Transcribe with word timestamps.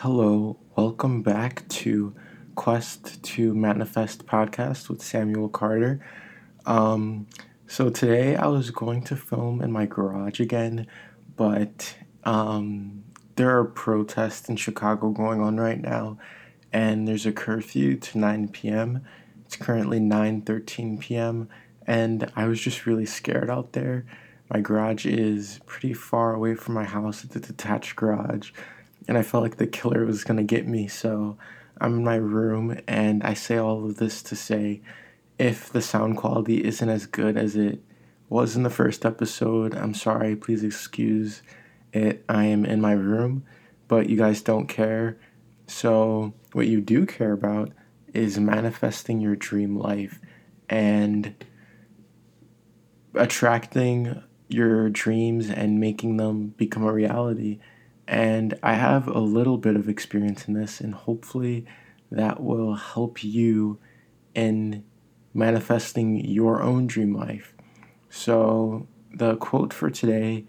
Hello, 0.00 0.58
welcome 0.76 1.22
back 1.22 1.66
to 1.68 2.14
Quest 2.54 3.22
to 3.22 3.54
Manifest 3.54 4.26
podcast 4.26 4.90
with 4.90 5.02
Samuel 5.02 5.48
Carter. 5.48 6.04
Um, 6.66 7.26
so 7.66 7.88
today 7.88 8.36
I 8.36 8.46
was 8.48 8.70
going 8.70 9.04
to 9.04 9.16
film 9.16 9.62
in 9.62 9.72
my 9.72 9.86
garage 9.86 10.38
again, 10.38 10.86
but 11.34 11.96
um, 12.24 13.04
there 13.36 13.56
are 13.58 13.64
protests 13.64 14.50
in 14.50 14.56
Chicago 14.56 15.08
going 15.08 15.40
on 15.40 15.56
right 15.56 15.80
now, 15.80 16.18
and 16.74 17.08
there's 17.08 17.24
a 17.24 17.32
curfew 17.32 17.96
to 17.96 18.18
9 18.18 18.48
p.m. 18.48 19.02
It's 19.46 19.56
currently 19.56 19.98
9:13 19.98 21.00
p.m. 21.00 21.48
and 21.86 22.30
I 22.36 22.46
was 22.48 22.60
just 22.60 22.84
really 22.84 23.06
scared 23.06 23.48
out 23.48 23.72
there. 23.72 24.04
My 24.50 24.60
garage 24.60 25.06
is 25.06 25.58
pretty 25.64 25.94
far 25.94 26.34
away 26.34 26.54
from 26.54 26.74
my 26.74 26.84
house. 26.84 27.24
It's 27.24 27.34
a 27.34 27.40
detached 27.40 27.96
garage 27.96 28.52
and 29.08 29.16
I 29.16 29.22
felt 29.22 29.42
like 29.42 29.56
the 29.56 29.66
killer 29.66 30.04
was 30.04 30.24
gonna 30.24 30.42
get 30.42 30.66
me. 30.66 30.88
So 30.88 31.36
I'm 31.80 31.98
in 31.98 32.04
my 32.04 32.16
room, 32.16 32.78
and 32.86 33.22
I 33.22 33.34
say 33.34 33.56
all 33.56 33.84
of 33.84 33.96
this 33.96 34.22
to 34.24 34.36
say 34.36 34.80
if 35.38 35.70
the 35.70 35.82
sound 35.82 36.16
quality 36.16 36.64
isn't 36.64 36.88
as 36.88 37.06
good 37.06 37.36
as 37.36 37.56
it 37.56 37.82
was 38.28 38.56
in 38.56 38.62
the 38.62 38.70
first 38.70 39.04
episode, 39.04 39.74
I'm 39.74 39.94
sorry. 39.94 40.34
Please 40.34 40.64
excuse 40.64 41.42
it. 41.92 42.24
I 42.28 42.46
am 42.46 42.64
in 42.64 42.80
my 42.80 42.92
room, 42.92 43.44
but 43.88 44.08
you 44.08 44.16
guys 44.16 44.42
don't 44.42 44.66
care. 44.66 45.18
So, 45.66 46.32
what 46.52 46.66
you 46.66 46.80
do 46.80 47.06
care 47.06 47.32
about 47.32 47.72
is 48.14 48.38
manifesting 48.38 49.20
your 49.20 49.36
dream 49.36 49.78
life 49.78 50.20
and 50.68 51.34
attracting 53.14 54.22
your 54.48 54.88
dreams 54.90 55.50
and 55.50 55.80
making 55.80 56.16
them 56.16 56.48
become 56.56 56.84
a 56.84 56.92
reality. 56.92 57.58
And 58.08 58.58
I 58.62 58.74
have 58.74 59.08
a 59.08 59.18
little 59.18 59.58
bit 59.58 59.76
of 59.76 59.88
experience 59.88 60.46
in 60.46 60.54
this, 60.54 60.80
and 60.80 60.94
hopefully 60.94 61.66
that 62.10 62.42
will 62.42 62.74
help 62.74 63.24
you 63.24 63.78
in 64.34 64.84
manifesting 65.34 66.24
your 66.24 66.62
own 66.62 66.86
dream 66.86 67.14
life. 67.14 67.54
So, 68.08 68.86
the 69.12 69.36
quote 69.36 69.72
for 69.72 69.90
today 69.90 70.44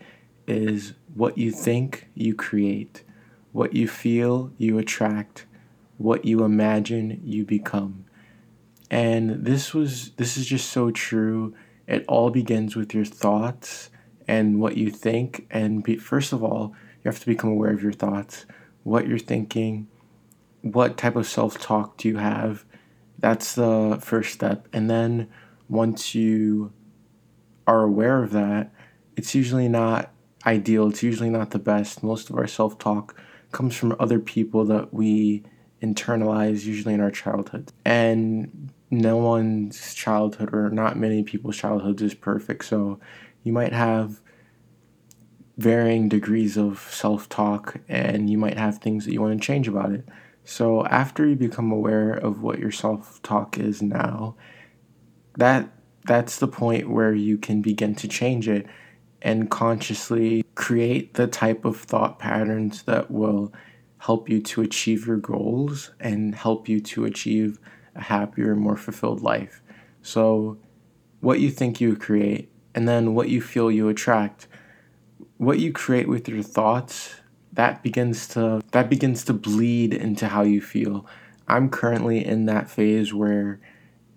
is 0.48 0.94
What 1.14 1.38
you 1.38 1.52
think, 1.52 2.08
you 2.14 2.36
create. 2.36 3.04
What 3.52 3.74
you 3.74 3.88
feel, 3.88 4.52
you 4.58 4.78
attract. 4.78 5.46
What 5.98 6.26
you 6.26 6.44
imagine, 6.44 7.22
you 7.24 7.44
become. 7.44 8.06
And 8.90 9.46
this 9.46 9.74
was 9.74 10.12
this 10.12 10.38
is 10.38 10.46
just 10.46 10.70
so 10.70 10.92
true. 10.92 11.56
It 11.88 12.06
all 12.08 12.30
begins 12.30 12.76
with 12.76 12.94
your 12.94 13.06
thoughts 13.06 13.90
and 14.28 14.60
what 14.60 14.78
you 14.78 14.92
think 14.92 15.48
and 15.50 15.84
be, 15.84 15.96
first 15.96 16.34
of 16.34 16.44
all, 16.44 16.74
you 17.08 17.12
have 17.14 17.22
to 17.22 17.26
become 17.26 17.52
aware 17.52 17.72
of 17.72 17.82
your 17.82 17.94
thoughts, 17.94 18.46
what 18.84 19.08
you're 19.08 19.18
thinking, 19.18 19.88
what 20.62 20.98
type 20.98 21.16
of 21.16 21.26
self 21.26 21.58
talk 21.58 21.96
do 21.96 22.10
you 22.10 22.18
have. 22.18 22.66
That's 23.18 23.56
the 23.56 23.98
first 24.04 24.34
step. 24.34 24.68
And 24.74 24.90
then 24.90 25.30
once 25.70 26.14
you 26.14 26.74
are 27.66 27.84
aware 27.84 28.22
of 28.22 28.32
that, 28.32 28.74
it's 29.16 29.34
usually 29.34 29.70
not 29.70 30.12
ideal, 30.46 30.90
it's 30.90 31.02
usually 31.02 31.30
not 31.30 31.52
the 31.52 31.60
best. 31.60 32.04
Most 32.04 32.30
of 32.30 32.36
our 32.36 32.46
self 32.46 32.78
talk 32.78 33.16
comes 33.54 33.74
from 33.74 33.96
other 34.02 34.20
people 34.20 34.66
that 34.66 34.94
we 34.94 35.44
internalize, 35.82 36.66
usually 36.66 36.94
in 36.94 37.00
our 37.00 37.12
childhood. 37.12 37.72
And 37.86 38.70
no 38.92 39.16
one's 39.16 39.94
childhood, 39.94 40.54
or 40.54 40.70
not 40.72 40.98
many 40.98 41.24
people's 41.24 41.56
childhoods, 41.56 42.02
is 42.02 42.14
perfect. 42.14 42.66
So 42.66 43.00
you 43.44 43.54
might 43.54 43.72
have 43.72 44.20
varying 45.58 46.08
degrees 46.08 46.58
of 46.58 46.80
self 46.92 47.28
talk, 47.30 47.78
and 47.88 48.30
you 48.30 48.38
might 48.38 48.58
have 48.58 48.78
things 48.78 49.06
that 49.06 49.14
you 49.14 49.22
want 49.22 49.40
to 49.40 49.46
change 49.46 49.68
about 49.68 49.92
it. 49.92 50.08
So, 50.44 50.86
after 50.86 51.28
you 51.28 51.36
become 51.36 51.72
aware 51.72 52.12
of 52.14 52.42
what 52.42 52.60
your 52.60 52.72
self 52.72 53.22
talk 53.24 53.58
is 53.58 53.82
now, 53.82 54.36
that 55.38 55.70
that's 56.06 56.40
the 56.40 56.48
point 56.48 56.90
where 56.90 57.14
you 57.14 57.38
can 57.38 57.62
begin 57.62 57.96
to 57.96 58.08
change 58.08 58.48
it 58.48 58.66
and 59.22 59.50
consciously 59.50 60.46
create 60.56 61.16
the 61.16 61.28
type 61.28 61.66
of 61.66 61.78
thought 61.78 62.18
patterns 62.20 62.84
that 62.84 63.12
will 63.12 63.52
help 63.98 64.30
you 64.30 64.40
to 64.42 64.62
achieve 64.62 65.08
your 65.08 65.18
goals 65.18 65.92
and 66.00 66.36
help 66.36 66.70
you 66.70 66.80
to 66.80 67.04
achieve 67.04 67.60
a 67.96 68.02
happier, 68.02 68.56
more 68.56 68.78
fulfilled 68.78 69.22
life. 69.22 69.62
So, 70.02 70.60
what 71.20 71.40
you 71.40 71.50
think 71.50 71.82
you 71.82 71.96
create, 71.96 72.50
and 72.76 72.88
then 72.88 73.16
what 73.16 73.30
you 73.30 73.42
feel 73.42 73.72
you 73.72 73.90
attract 73.90 74.48
what 75.38 75.60
you 75.60 75.72
create 75.72 76.08
with 76.08 76.28
your 76.28 76.44
thoughts 76.44 77.16
that 77.54 77.82
begins 77.82 78.28
to 78.28 78.62
that 78.72 78.90
begins 78.90 79.24
to 79.26 79.34
bleed 79.34 79.94
into 79.94 80.28
how 80.28 80.44
you 80.44 80.62
feel. 80.62 81.08
I'm 81.48 81.70
currently 81.70 82.26
in 82.26 82.46
that 82.46 82.70
phase 82.70 83.14
where 83.14 83.60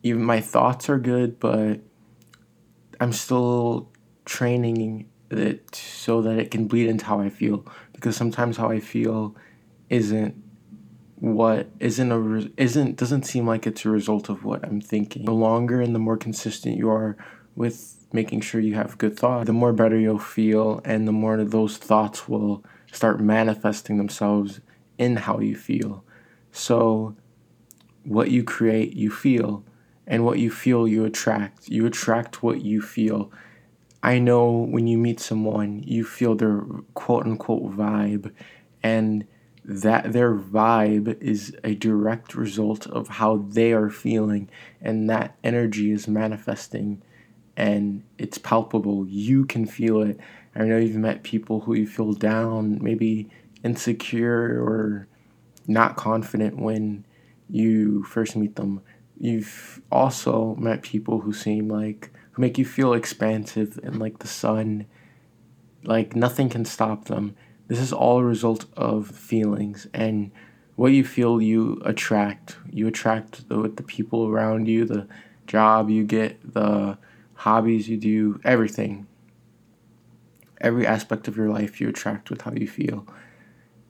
even 0.03 0.23
my 0.23 0.41
thoughts 0.41 0.89
are 0.89 0.99
good, 0.99 1.39
but 1.39 1.81
I'm 3.01 3.13
still 3.13 3.91
training 4.25 5.09
it 5.31 5.75
so 5.75 6.23
that 6.23 6.39
it 6.39 6.51
can 6.51 6.67
bleed 6.67 6.89
into 6.89 7.05
how 7.05 7.21
I 7.21 7.31
feel 7.31 7.65
because 7.93 8.17
sometimes 8.17 8.57
how 8.57 8.69
I 8.69 8.81
feel 8.81 9.37
isn't 9.89 10.35
what 11.17 11.69
isn't 11.81 12.11
a 12.11 12.51
isn't 12.57 12.97
doesn't 12.97 13.25
seem 13.25 13.47
like 13.47 13.67
it's 13.67 13.85
a 13.85 13.91
result 13.91 14.29
of 14.29 14.45
what 14.45 14.65
I'm 14.65 14.81
thinking. 14.81 15.25
The 15.25 15.33
longer 15.33 15.81
and 15.81 15.95
the 15.95 15.99
more 15.99 16.17
consistent 16.17 16.77
you 16.77 16.91
are 16.91 17.17
with 17.55 18.00
making 18.13 18.41
sure 18.41 18.61
you 18.61 18.75
have 18.75 18.99
good 18.99 19.19
thoughts, 19.19 19.47
the 19.47 19.53
more 19.53 19.73
better 19.73 19.99
you'll 19.99 20.19
feel, 20.19 20.81
and 20.85 21.07
the 21.07 21.13
more 21.13 21.43
those 21.45 21.77
thoughts 21.77 22.29
will 22.29 22.65
start 22.93 23.21
manifesting 23.21 23.99
themselves 23.99 24.61
in 24.99 25.17
how 25.17 25.39
you 25.39 25.57
feel. 25.57 26.05
So, 26.53 27.15
what 28.05 28.31
you 28.31 28.43
create, 28.43 28.95
you 28.95 29.11
feel, 29.11 29.65
and 30.07 30.25
what 30.25 30.39
you 30.39 30.51
feel, 30.51 30.89
you 30.89 31.05
attract. 31.05 31.69
You 31.69 31.87
attract 31.87 32.43
what 32.43 32.63
you 32.63 32.83
feel. 32.83 33.31
I 34.03 34.19
know 34.19 34.51
when 34.51 34.87
you 34.87 34.99
meet 34.99 35.21
someone, 35.21 35.83
you 35.85 36.05
feel 36.05 36.35
their 36.35 36.63
quote 36.95 37.27
unquote 37.27 37.77
vibe, 37.77 38.33
and 38.83 39.27
that 39.65 40.13
their 40.13 40.35
vibe 40.35 41.23
is 41.23 41.55
a 41.63 41.75
direct 41.75 42.35
result 42.35 42.87
of 42.87 43.09
how 43.09 43.37
they 43.49 43.73
are 43.73 43.91
feeling, 43.91 44.51
and 44.81 45.09
that 45.09 45.37
energy 45.45 45.93
is 45.93 46.09
manifesting 46.09 47.03
and 47.61 48.03
it's 48.17 48.39
palpable. 48.39 49.07
You 49.07 49.45
can 49.45 49.67
feel 49.67 50.01
it. 50.01 50.19
I 50.57 50.65
know 50.65 50.79
you've 50.79 50.97
met 50.97 51.23
people 51.23 51.61
who 51.61 51.75
you 51.75 51.87
feel 51.87 52.15
down, 52.15 52.83
maybe 52.83 53.29
insecure 53.63 54.65
or 54.65 55.07
not 55.67 55.95
confident 55.95 56.57
when 56.57 57.05
you 57.51 58.03
first 58.05 58.35
meet 58.35 58.57
them. 58.57 58.81
You've 59.19 59.83
also 59.93 60.55
met 60.55 60.81
people 60.81 61.21
who 61.21 61.35
seem 61.35 61.69
like 61.69 62.11
who 62.31 62.41
make 62.41 62.57
you 62.57 62.65
feel 62.65 62.95
expansive 62.95 63.79
and 63.83 63.99
like 63.99 64.21
the 64.21 64.27
sun, 64.27 64.87
like 65.85 66.17
nothing 66.17 66.49
can 66.49 66.65
stop 66.65 67.05
them. 67.05 67.37
This 67.69 67.79
is 67.79 67.93
all 67.93 68.21
a 68.21 68.25
result 68.25 68.65
of 68.75 69.07
feelings 69.09 69.87
and 69.93 70.31
what 70.77 70.93
you 70.93 71.05
feel 71.05 71.43
you 71.43 71.83
attract. 71.85 72.57
You 72.71 72.87
attract 72.87 73.51
the, 73.51 73.59
with 73.59 73.77
the 73.77 73.83
people 73.83 74.29
around 74.29 74.67
you, 74.67 74.87
the 74.87 75.07
job 75.47 75.91
you 75.91 76.05
get, 76.05 76.55
the 76.55 76.97
hobbies 77.41 77.89
you 77.89 77.97
do, 77.97 78.39
everything. 78.45 79.07
Every 80.61 80.87
aspect 80.87 81.27
of 81.27 81.39
your 81.39 81.49
life 81.49 81.81
you 81.81 81.89
attract 81.89 82.29
with 82.29 82.43
how 82.43 82.53
you 82.53 82.69
feel. 82.69 83.07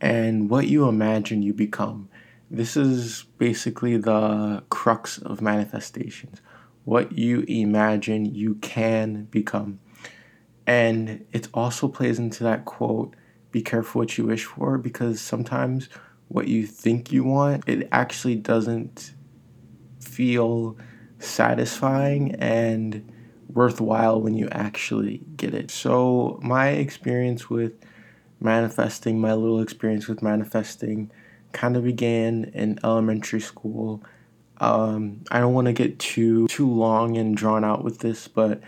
And 0.01 0.49
what 0.49 0.69
you 0.69 0.89
imagine 0.89 1.43
you 1.43 1.53
become. 1.53 2.09
This 2.49 2.77
is 2.77 3.25
basically 3.39 3.97
the 3.97 4.63
crux 4.71 5.19
of 5.19 5.43
manifestations. 5.43 6.41
What 6.85 7.11
you 7.11 7.45
imagine 7.49 8.25
you 8.25 8.55
can 8.57 9.25
become. 9.25 9.81
And 10.65 11.27
it 11.33 11.49
also 11.53 11.89
plays 11.89 12.21
into 12.21 12.45
that 12.45 12.65
quote 12.65 13.17
be 13.51 13.63
careful 13.63 14.03
what 14.03 14.17
you 14.17 14.27
wish 14.27 14.45
for 14.45 14.79
because 14.79 15.21
sometimes 15.21 15.89
what 16.29 16.47
you 16.47 16.69
think 16.69 17.11
you 17.11 17.25
want, 17.25 17.65
it 17.67 17.89
actually 17.91 18.37
doesn't 18.37 19.13
feel 19.99 20.77
satisfying 21.19 22.37
and 22.37 23.13
worthwhile 23.55 24.21
when 24.21 24.35
you 24.35 24.49
actually 24.51 25.23
get 25.37 25.55
it. 25.55 25.71
So, 25.71 26.39
my 26.43 26.69
experience 26.69 27.51
with 27.51 27.73
manifesting, 28.41 29.21
my 29.21 29.35
little 29.35 29.61
experience 29.61 30.09
with 30.09 30.23
manifesting, 30.23 31.11
kind 31.53 31.77
of 31.77 31.85
began 31.85 32.51
in 32.55 32.79
elementary 32.85 33.41
school. 33.41 34.03
Um, 34.59 35.23
I 35.31 35.41
don't 35.41 35.55
want 35.55 35.67
to 35.67 35.73
get 35.73 35.99
too 35.99 36.47
too 36.49 36.71
long 36.71 37.17
and 37.17 37.37
drawn 37.37 37.65
out 37.65 37.83
with 37.83 37.99
this, 37.99 38.29
but 38.29 38.61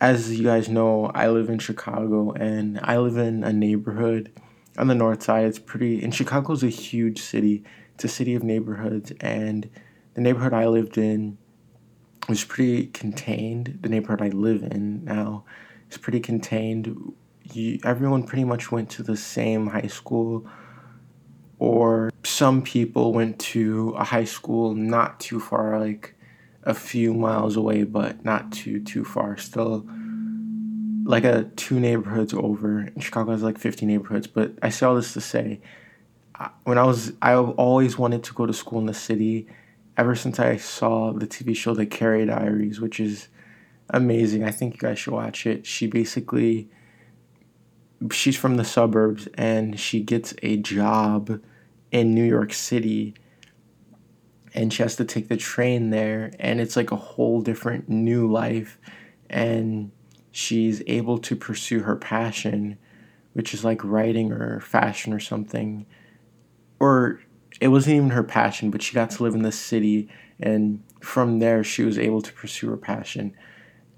as 0.00 0.38
you 0.38 0.44
guys 0.44 0.68
know, 0.68 1.06
I 1.14 1.28
live 1.28 1.48
in 1.48 1.58
Chicago 1.58 2.32
and 2.32 2.78
I 2.82 2.98
live 2.98 3.16
in 3.16 3.44
a 3.44 3.52
neighborhood 3.52 4.32
on 4.78 4.88
the 4.88 4.94
north 4.94 5.22
side. 5.22 5.46
It's 5.46 5.58
pretty, 5.58 6.02
and 6.02 6.14
Chicago's 6.14 6.62
a 6.62 6.68
huge 6.68 7.20
city. 7.20 7.64
It's 7.94 8.04
a 8.04 8.08
city 8.08 8.34
of 8.34 8.42
neighborhoods, 8.42 9.12
and 9.20 9.70
the 10.14 10.20
neighborhood 10.20 10.52
I 10.52 10.66
lived 10.66 10.98
in 10.98 11.38
was 12.28 12.44
pretty 12.44 12.86
contained. 12.88 13.78
The 13.82 13.88
neighborhood 13.88 14.22
I 14.22 14.28
live 14.28 14.62
in 14.62 15.04
now 15.04 15.44
is 15.90 15.98
pretty 15.98 16.20
contained. 16.20 17.12
You, 17.52 17.78
everyone 17.84 18.24
pretty 18.24 18.44
much 18.44 18.72
went 18.72 18.90
to 18.90 19.02
the 19.02 19.16
same 19.16 19.68
high 19.68 19.88
school. 19.88 20.46
or 21.58 22.10
some 22.24 22.60
people 22.62 23.12
went 23.12 23.38
to 23.38 23.94
a 23.96 24.04
high 24.04 24.24
school 24.24 24.74
not 24.74 25.20
too 25.20 25.40
far, 25.40 25.78
like 25.80 26.14
a 26.64 26.74
few 26.74 27.14
miles 27.14 27.56
away, 27.56 27.84
but 27.84 28.24
not 28.24 28.52
too 28.52 28.80
too 28.82 29.04
far. 29.04 29.36
Still, 29.38 29.86
like 31.04 31.24
a 31.24 31.44
two 31.56 31.78
neighborhoods 31.80 32.34
over. 32.34 32.88
Chicago 32.98 33.30
has 33.32 33.42
like 33.42 33.58
50 33.58 33.86
neighborhoods, 33.86 34.26
but 34.26 34.52
I 34.62 34.70
say 34.70 34.86
all 34.86 34.96
this 34.96 35.12
to 35.14 35.20
say, 35.20 35.60
when 36.64 36.76
I 36.78 36.84
was, 36.84 37.12
I 37.22 37.34
always 37.34 37.96
wanted 37.96 38.24
to 38.24 38.34
go 38.34 38.44
to 38.46 38.52
school 38.52 38.80
in 38.80 38.86
the 38.86 38.94
city. 38.94 39.46
Ever 39.96 40.14
since 40.14 40.38
I 40.38 40.56
saw 40.56 41.12
the 41.12 41.26
TV 41.26 41.56
show 41.56 41.74
The 41.74 41.86
Carrie 41.86 42.26
Diaries, 42.26 42.80
which 42.80 43.00
is 43.00 43.28
amazing. 43.90 44.44
I 44.44 44.50
think 44.50 44.74
you 44.74 44.80
guys 44.80 44.98
should 44.98 45.14
watch 45.14 45.46
it. 45.46 45.66
She 45.66 45.86
basically 45.86 46.68
she's 48.10 48.36
from 48.36 48.56
the 48.56 48.64
suburbs 48.64 49.26
and 49.34 49.78
she 49.80 50.00
gets 50.00 50.34
a 50.42 50.58
job 50.58 51.40
in 51.90 52.14
New 52.14 52.24
York 52.24 52.52
City 52.52 53.14
and 54.54 54.72
she 54.72 54.82
has 54.82 54.96
to 54.96 55.04
take 55.04 55.28
the 55.28 55.36
train 55.36 55.90
there 55.90 56.30
and 56.38 56.60
it's 56.60 56.76
like 56.76 56.90
a 56.90 56.96
whole 56.96 57.40
different 57.40 57.88
new 57.88 58.30
life 58.30 58.78
and 59.30 59.90
she's 60.30 60.82
able 60.86 61.18
to 61.18 61.34
pursue 61.34 61.80
her 61.80 61.96
passion 61.96 62.76
which 63.32 63.54
is 63.54 63.64
like 63.64 63.82
writing 63.84 64.32
or 64.32 64.60
fashion 64.60 65.12
or 65.12 65.20
something 65.20 65.86
or 66.78 67.20
it 67.60 67.68
wasn't 67.68 67.94
even 67.94 68.10
her 68.10 68.22
passion 68.22 68.70
but 68.70 68.82
she 68.82 68.94
got 68.94 69.10
to 69.10 69.22
live 69.22 69.34
in 69.34 69.42
the 69.42 69.52
city 69.52 70.08
and 70.40 70.82
from 71.00 71.38
there 71.38 71.64
she 71.64 71.82
was 71.82 71.98
able 71.98 72.20
to 72.20 72.32
pursue 72.32 72.68
her 72.68 72.76
passion 72.76 73.34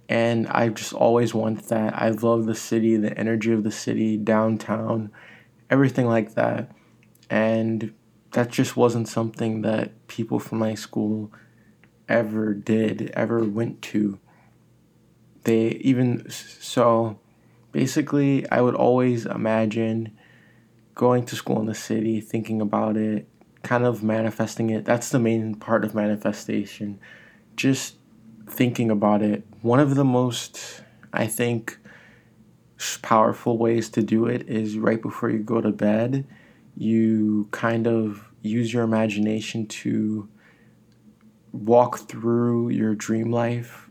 and 0.09 0.47
I 0.49 0.71
just 0.71 0.95
always 0.95 1.35
wanted 1.35 1.69
that. 1.69 1.95
I 1.95 2.09
love 2.09 2.47
the 2.47 2.55
city, 2.55 2.97
the 2.97 3.17
energy 3.19 3.53
of 3.53 3.63
the 3.63 3.71
city, 3.71 4.17
downtown, 4.17 5.11
everything 5.69 6.07
like 6.07 6.35
that. 6.35 6.73
And 7.29 7.93
that 8.33 8.51
just 8.51 8.77
wasn't 8.77 9.09
something 9.09 9.63
that 9.63 10.07
people 10.09 10.39
from 10.39 10.59
my 10.59 10.75
school 10.75 11.31
ever 12.09 12.55
did, 12.55 13.11
ever 13.15 13.45
went 13.45 13.83
to. 13.83 14.19
They 15.45 15.69
even 15.83 16.29
so 16.31 17.19
basically 17.73 18.49
I 18.51 18.63
would 18.63 18.75
always 18.75 19.27
imagine 19.27 20.17
going 20.95 21.27
to 21.27 21.37
school 21.37 21.61
in 21.61 21.67
the 21.67 21.75
city, 21.75 22.21
thinking 22.21 22.63
about 22.63 22.97
it, 22.97 23.29
kind 23.63 23.85
of 23.85 24.03
manifesting 24.03 24.71
it. 24.71 24.85
That's 24.85 25.11
the 25.11 25.19
main 25.19 25.55
part 25.55 25.85
of 25.85 25.95
manifestation. 25.95 26.99
Just 27.57 27.97
thinking 28.49 28.91
about 28.91 29.23
it, 29.23 29.45
one 29.63 29.81
of 29.81 29.95
the 29.95 30.05
most, 30.05 30.83
I 31.13 31.27
think, 31.27 31.79
powerful 33.03 33.59
ways 33.59 33.89
to 33.91 34.03
do 34.03 34.27
it 34.27 34.49
is 34.49 34.79
right 34.79 35.03
before 35.03 35.31
you 35.31 35.41
go 35.41 35.61
to 35.61 35.71
bed, 35.71 36.27
you 36.77 37.49
kind 37.51 37.87
of 37.87 38.25
use 38.43 38.73
your 38.73 38.85
imagination 38.85 39.67
to 39.67 40.29
walk 41.53 41.99
through 42.09 42.69
your 42.69 42.95
dream 42.95 43.33
life 43.33 43.91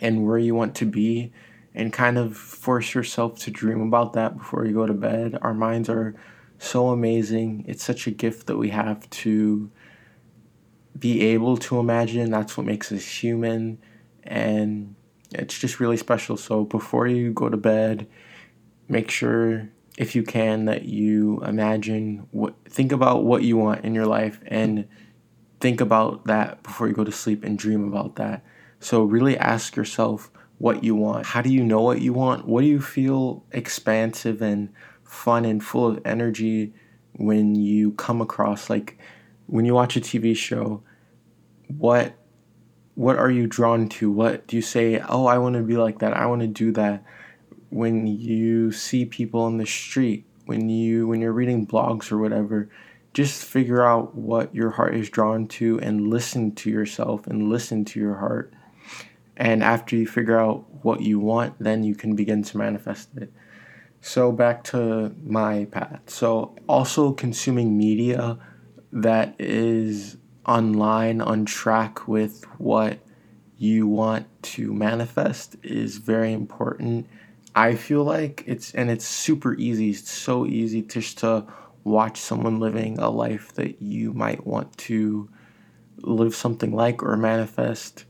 and 0.00 0.24
where 0.24 0.38
you 0.38 0.54
want 0.54 0.74
to 0.76 0.84
be 0.84 1.32
and 1.74 1.92
kind 1.92 2.16
of 2.16 2.36
force 2.36 2.94
yourself 2.94 3.38
to 3.40 3.50
dream 3.50 3.80
about 3.80 4.12
that 4.12 4.36
before 4.38 4.64
you 4.64 4.72
go 4.72 4.86
to 4.86 4.94
bed. 4.94 5.36
Our 5.42 5.54
minds 5.54 5.88
are 5.88 6.14
so 6.58 6.88
amazing. 6.88 7.64
It's 7.66 7.84
such 7.84 8.06
a 8.06 8.10
gift 8.10 8.46
that 8.46 8.56
we 8.56 8.70
have 8.70 9.08
to 9.10 9.70
be 10.98 11.22
able 11.22 11.56
to 11.58 11.78
imagine. 11.78 12.30
That's 12.30 12.56
what 12.56 12.66
makes 12.66 12.92
us 12.92 13.04
human. 13.04 13.78
And 14.22 14.94
it's 15.32 15.58
just 15.58 15.80
really 15.80 15.96
special. 15.96 16.36
So 16.36 16.64
before 16.64 17.06
you 17.06 17.32
go 17.32 17.48
to 17.48 17.56
bed, 17.56 18.06
make 18.88 19.10
sure 19.10 19.68
if 19.96 20.14
you 20.14 20.22
can 20.22 20.64
that 20.64 20.84
you 20.84 21.40
imagine 21.44 22.26
what 22.32 22.54
think 22.68 22.92
about 22.92 23.24
what 23.24 23.42
you 23.42 23.56
want 23.56 23.84
in 23.84 23.94
your 23.94 24.06
life 24.06 24.40
and 24.46 24.88
think 25.60 25.80
about 25.80 26.24
that 26.26 26.62
before 26.62 26.88
you 26.88 26.94
go 26.94 27.04
to 27.04 27.12
sleep 27.12 27.44
and 27.44 27.58
dream 27.58 27.86
about 27.86 28.16
that. 28.16 28.44
So 28.80 29.02
really 29.02 29.38
ask 29.38 29.76
yourself 29.76 30.30
what 30.58 30.84
you 30.84 30.94
want. 30.94 31.26
How 31.26 31.42
do 31.42 31.52
you 31.52 31.64
know 31.64 31.80
what 31.80 32.00
you 32.00 32.12
want? 32.12 32.46
What 32.46 32.62
do 32.62 32.66
you 32.66 32.80
feel 32.80 33.44
expansive 33.52 34.42
and 34.42 34.72
fun 35.14 35.44
and 35.44 35.62
full 35.62 35.86
of 35.86 36.00
energy 36.04 36.72
when 37.12 37.54
you 37.54 37.92
come 37.92 38.20
across 38.20 38.68
like 38.68 38.98
when 39.46 39.64
you 39.64 39.74
watch 39.74 39.96
a 39.96 40.00
TV 40.00 40.36
show, 40.36 40.82
what 41.68 42.14
what 42.94 43.18
are 43.18 43.30
you 43.30 43.46
drawn 43.46 43.88
to? 43.88 44.10
What 44.10 44.46
do 44.46 44.56
you 44.56 44.62
say, 44.62 45.00
"Oh, 45.08 45.26
I 45.26 45.38
want 45.38 45.56
to 45.56 45.62
be 45.62 45.76
like 45.76 45.98
that. 45.98 46.16
I 46.16 46.26
want 46.26 46.42
to 46.42 46.46
do 46.46 46.72
that." 46.72 47.04
When 47.70 48.06
you 48.06 48.70
see 48.72 49.04
people 49.04 49.40
on 49.42 49.58
the 49.58 49.66
street, 49.66 50.24
when 50.46 50.68
you 50.68 51.06
when 51.06 51.20
you're 51.20 51.32
reading 51.32 51.66
blogs 51.66 52.12
or 52.12 52.18
whatever, 52.18 52.68
just 53.12 53.44
figure 53.44 53.84
out 53.84 54.14
what 54.14 54.54
your 54.54 54.70
heart 54.70 54.94
is 54.94 55.10
drawn 55.10 55.46
to 55.46 55.78
and 55.80 56.08
listen 56.08 56.54
to 56.56 56.70
yourself 56.70 57.26
and 57.26 57.48
listen 57.48 57.84
to 57.86 58.00
your 58.00 58.16
heart. 58.16 58.52
And 59.36 59.64
after 59.64 59.96
you 59.96 60.06
figure 60.06 60.38
out 60.38 60.64
what 60.84 61.00
you 61.00 61.18
want, 61.18 61.58
then 61.58 61.82
you 61.82 61.94
can 61.94 62.14
begin 62.14 62.42
to 62.44 62.58
manifest 62.58 63.08
it. 63.16 63.32
So 64.06 64.32
back 64.32 64.64
to 64.64 65.14
my 65.24 65.64
path. 65.64 66.02
So 66.08 66.54
also 66.68 67.12
consuming 67.12 67.78
media 67.78 68.38
that 68.92 69.34
is 69.38 70.18
online 70.44 71.22
on 71.22 71.46
track 71.46 72.06
with 72.06 72.44
what 72.58 72.98
you 73.56 73.86
want 73.86 74.26
to 74.42 74.74
manifest 74.74 75.56
is 75.62 75.96
very 75.96 76.34
important. 76.34 77.06
I 77.54 77.76
feel 77.76 78.04
like 78.04 78.44
it's 78.46 78.74
and 78.74 78.90
it's 78.90 79.06
super 79.06 79.54
easy. 79.54 79.88
It's 79.88 80.10
so 80.10 80.44
easy 80.44 80.82
just 80.82 81.16
to 81.20 81.46
watch 81.82 82.20
someone 82.20 82.60
living 82.60 82.98
a 82.98 83.08
life 83.08 83.54
that 83.54 83.80
you 83.80 84.12
might 84.12 84.46
want 84.46 84.76
to 84.76 85.30
live 86.02 86.36
something 86.36 86.72
like 86.72 87.02
or 87.02 87.16
manifest 87.16 88.04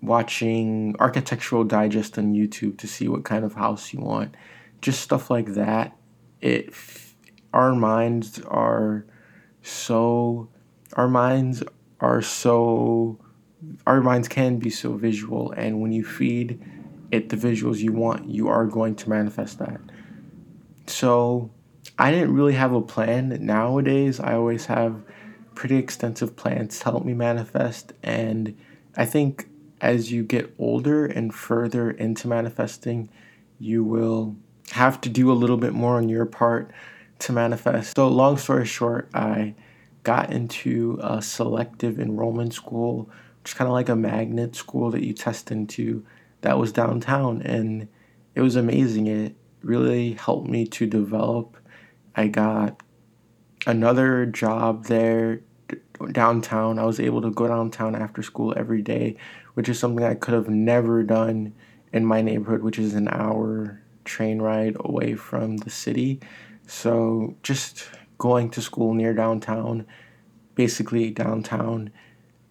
watching 0.00 0.94
architectural 1.00 1.64
digest 1.64 2.16
on 2.16 2.32
YouTube 2.32 2.78
to 2.78 2.86
see 2.86 3.08
what 3.08 3.24
kind 3.24 3.44
of 3.44 3.54
house 3.54 3.92
you 3.92 3.98
want 3.98 4.36
just 4.86 5.00
stuff 5.00 5.30
like 5.30 5.54
that. 5.54 5.96
It 6.40 6.72
our 7.52 7.74
minds 7.74 8.40
are 8.46 9.04
so 9.60 10.48
our 10.92 11.08
minds 11.08 11.64
are 11.98 12.22
so 12.22 13.18
our 13.84 14.00
minds 14.00 14.28
can 14.28 14.58
be 14.58 14.70
so 14.70 14.92
visual 14.92 15.50
and 15.56 15.80
when 15.80 15.90
you 15.90 16.04
feed 16.04 16.62
it 17.10 17.30
the 17.30 17.36
visuals 17.36 17.78
you 17.78 17.92
want 17.92 18.28
you 18.28 18.46
are 18.46 18.66
going 18.66 18.94
to 18.94 19.08
manifest 19.08 19.58
that 19.58 19.80
so 20.86 21.50
i 21.98 22.10
didn't 22.12 22.32
really 22.32 22.52
have 22.52 22.72
a 22.72 22.80
plan 22.80 23.36
nowadays 23.40 24.20
i 24.20 24.34
always 24.34 24.66
have 24.66 25.02
pretty 25.54 25.76
extensive 25.76 26.36
plans 26.36 26.78
to 26.78 26.84
help 26.84 27.04
me 27.04 27.14
manifest 27.14 27.92
and 28.02 28.56
i 28.96 29.04
think 29.04 29.48
as 29.80 30.12
you 30.12 30.22
get 30.22 30.54
older 30.58 31.06
and 31.06 31.34
further 31.34 31.90
into 31.90 32.28
manifesting 32.28 33.08
you 33.58 33.82
will 33.82 34.36
have 34.72 35.00
to 35.02 35.08
do 35.08 35.30
a 35.30 35.34
little 35.34 35.56
bit 35.56 35.72
more 35.72 35.96
on 35.96 36.08
your 36.08 36.26
part 36.26 36.70
to 37.20 37.32
manifest. 37.32 37.96
So, 37.96 38.08
long 38.08 38.36
story 38.36 38.66
short, 38.66 39.08
I 39.14 39.54
got 40.02 40.32
into 40.32 40.98
a 41.02 41.20
selective 41.22 41.98
enrollment 41.98 42.54
school, 42.54 43.10
which 43.42 43.52
is 43.52 43.54
kind 43.54 43.68
of 43.68 43.72
like 43.72 43.88
a 43.88 43.96
magnet 43.96 44.54
school 44.54 44.90
that 44.90 45.04
you 45.04 45.12
test 45.12 45.50
into, 45.50 46.04
that 46.42 46.58
was 46.58 46.72
downtown. 46.72 47.42
And 47.42 47.88
it 48.34 48.40
was 48.40 48.56
amazing. 48.56 49.06
It 49.06 49.34
really 49.62 50.12
helped 50.12 50.48
me 50.48 50.66
to 50.66 50.86
develop. 50.86 51.56
I 52.14 52.28
got 52.28 52.80
another 53.66 54.26
job 54.26 54.86
there 54.86 55.40
downtown. 56.12 56.78
I 56.78 56.84
was 56.84 57.00
able 57.00 57.22
to 57.22 57.30
go 57.30 57.48
downtown 57.48 57.94
after 57.94 58.22
school 58.22 58.54
every 58.56 58.82
day, 58.82 59.16
which 59.54 59.68
is 59.68 59.78
something 59.78 60.04
I 60.04 60.14
could 60.14 60.34
have 60.34 60.48
never 60.48 61.02
done 61.02 61.54
in 61.92 62.04
my 62.04 62.20
neighborhood, 62.20 62.62
which 62.62 62.78
is 62.78 62.94
an 62.94 63.08
hour 63.08 63.80
train 64.06 64.40
ride 64.40 64.76
away 64.80 65.14
from 65.14 65.58
the 65.58 65.70
city. 65.70 66.20
So 66.66 67.36
just 67.42 67.88
going 68.18 68.50
to 68.50 68.62
school 68.62 68.94
near 68.94 69.12
downtown, 69.12 69.86
basically 70.54 71.10
downtown, 71.10 71.90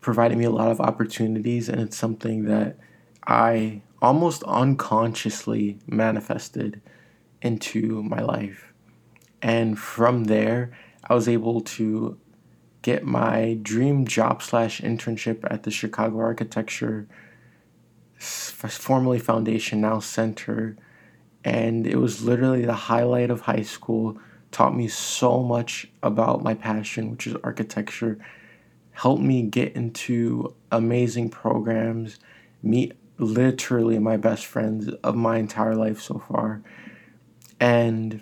provided 0.02 0.38
me 0.38 0.46
a 0.46 0.52
lot 0.52 0.70
of 0.70 0.80
opportunities, 0.80 1.68
and 1.68 1.82
it's 1.82 1.98
something 1.98 2.46
that 2.46 2.78
I 3.26 3.82
almost 4.02 4.44
unconsciously 4.44 5.80
manifested 5.88 6.82
into 7.42 8.04
my 8.04 8.22
life. 8.22 8.72
And 9.42 9.80
from 9.80 10.26
there, 10.26 10.72
I 11.10 11.16
was 11.16 11.28
able 11.28 11.62
to 11.62 12.20
get 12.82 13.04
my 13.04 13.58
dream 13.64 14.06
job 14.06 14.44
slash 14.44 14.82
internship 14.82 15.40
at 15.50 15.64
the 15.64 15.72
Chicago 15.72 16.20
Architecture, 16.20 17.08
formerly 18.20 19.20
Foundation, 19.20 19.82
now 19.82 20.00
Center 20.00 20.78
and 21.46 21.88
it 21.88 21.98
was 21.98 22.24
literally 22.24 22.66
the 22.66 22.74
highlight 22.74 23.32
of 23.32 23.42
high 23.42 23.64
school 23.64 24.18
taught 24.52 24.76
me 24.76 24.88
so 24.90 25.44
much 25.44 25.88
about 26.04 26.44
my 26.44 26.54
passion 26.56 27.12
which 27.12 27.28
is 27.28 27.36
architecture 27.44 28.20
helped 28.94 29.24
me 29.24 29.44
get 29.44 29.74
into 29.76 30.54
amazing 30.72 31.30
programs 31.30 32.20
meet 32.64 32.94
literally 33.20 34.00
my 34.00 34.18
best 34.18 34.46
friends 34.46 34.90
of 35.04 35.16
my 35.16 35.38
entire 35.38 35.76
life 35.76 36.02
so 36.02 36.20
far 36.30 36.62
and 37.60 38.22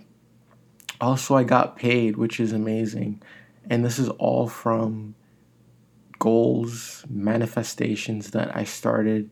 Also, 1.02 1.36
I 1.36 1.44
got 1.44 1.76
paid, 1.78 2.18
which 2.18 2.40
is 2.40 2.54
amazing. 2.54 3.22
And 3.70 3.84
this 3.84 4.00
is 4.00 4.10
all 4.10 4.48
from 4.48 5.16
goals, 6.20 7.06
manifestations 7.10 8.32
that 8.32 8.56
I 8.56 8.64
started 8.66 9.30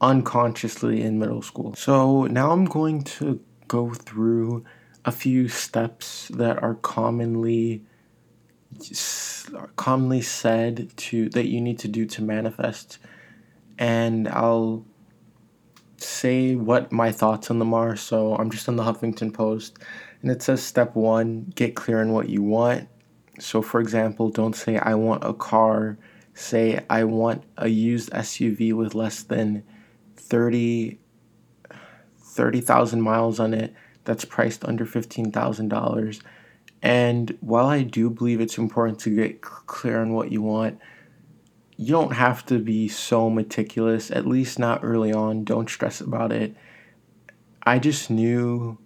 unconsciously 0.00 1.02
in 1.02 1.18
middle 1.18 1.42
school. 1.42 1.74
So 1.74 2.24
now 2.24 2.50
I'm 2.50 2.64
going 2.64 3.02
to 3.04 3.40
go 3.66 3.92
through 3.92 4.64
a 5.04 5.12
few 5.12 5.48
steps 5.48 6.28
that 6.28 6.62
are 6.62 6.74
commonly 6.74 7.82
commonly 9.76 10.20
said 10.20 10.90
to 10.96 11.30
that 11.30 11.48
you 11.48 11.60
need 11.60 11.78
to 11.78 11.88
do 11.88 12.04
to 12.04 12.22
manifest 12.22 12.98
and 13.78 14.28
I'll 14.28 14.84
say 15.96 16.54
what 16.54 16.92
my 16.92 17.10
thoughts 17.10 17.50
on 17.50 17.58
them 17.58 17.72
are. 17.72 17.96
So 17.96 18.36
I'm 18.36 18.50
just 18.50 18.68
on 18.68 18.76
the 18.76 18.82
Huffington 18.82 19.32
Post 19.32 19.78
and 20.22 20.30
it 20.30 20.42
says 20.42 20.62
step 20.62 20.94
1, 20.94 21.52
get 21.54 21.74
clear 21.74 22.00
on 22.00 22.12
what 22.12 22.28
you 22.28 22.42
want. 22.42 22.88
So 23.40 23.62
for 23.62 23.80
example, 23.80 24.30
don't 24.30 24.54
say 24.54 24.76
I 24.76 24.94
want 24.94 25.24
a 25.24 25.32
car, 25.32 25.96
say 26.34 26.84
I 26.90 27.04
want 27.04 27.44
a 27.56 27.68
used 27.68 28.10
SUV 28.10 28.74
with 28.74 28.94
less 28.94 29.22
than 29.22 29.64
30 30.18 30.98
30,000 32.38 33.00
miles 33.00 33.40
on 33.40 33.52
it 33.52 33.74
that's 34.04 34.24
priced 34.24 34.64
under 34.64 34.86
$15,000. 34.86 36.20
And 36.80 37.36
while 37.40 37.66
I 37.66 37.82
do 37.82 38.08
believe 38.08 38.40
it's 38.40 38.58
important 38.58 39.00
to 39.00 39.14
get 39.14 39.40
clear 39.40 40.00
on 40.00 40.12
what 40.12 40.30
you 40.30 40.40
want, 40.40 40.78
you 41.76 41.92
don't 41.92 42.12
have 42.12 42.46
to 42.46 42.58
be 42.58 42.88
so 42.88 43.28
meticulous, 43.28 44.10
at 44.12 44.26
least 44.26 44.58
not 44.58 44.84
early 44.84 45.12
on. 45.12 45.42
Don't 45.44 45.68
stress 45.68 46.00
about 46.00 46.30
it. 46.30 46.54
I 47.64 47.80
just 47.80 48.08
knew 48.08 48.78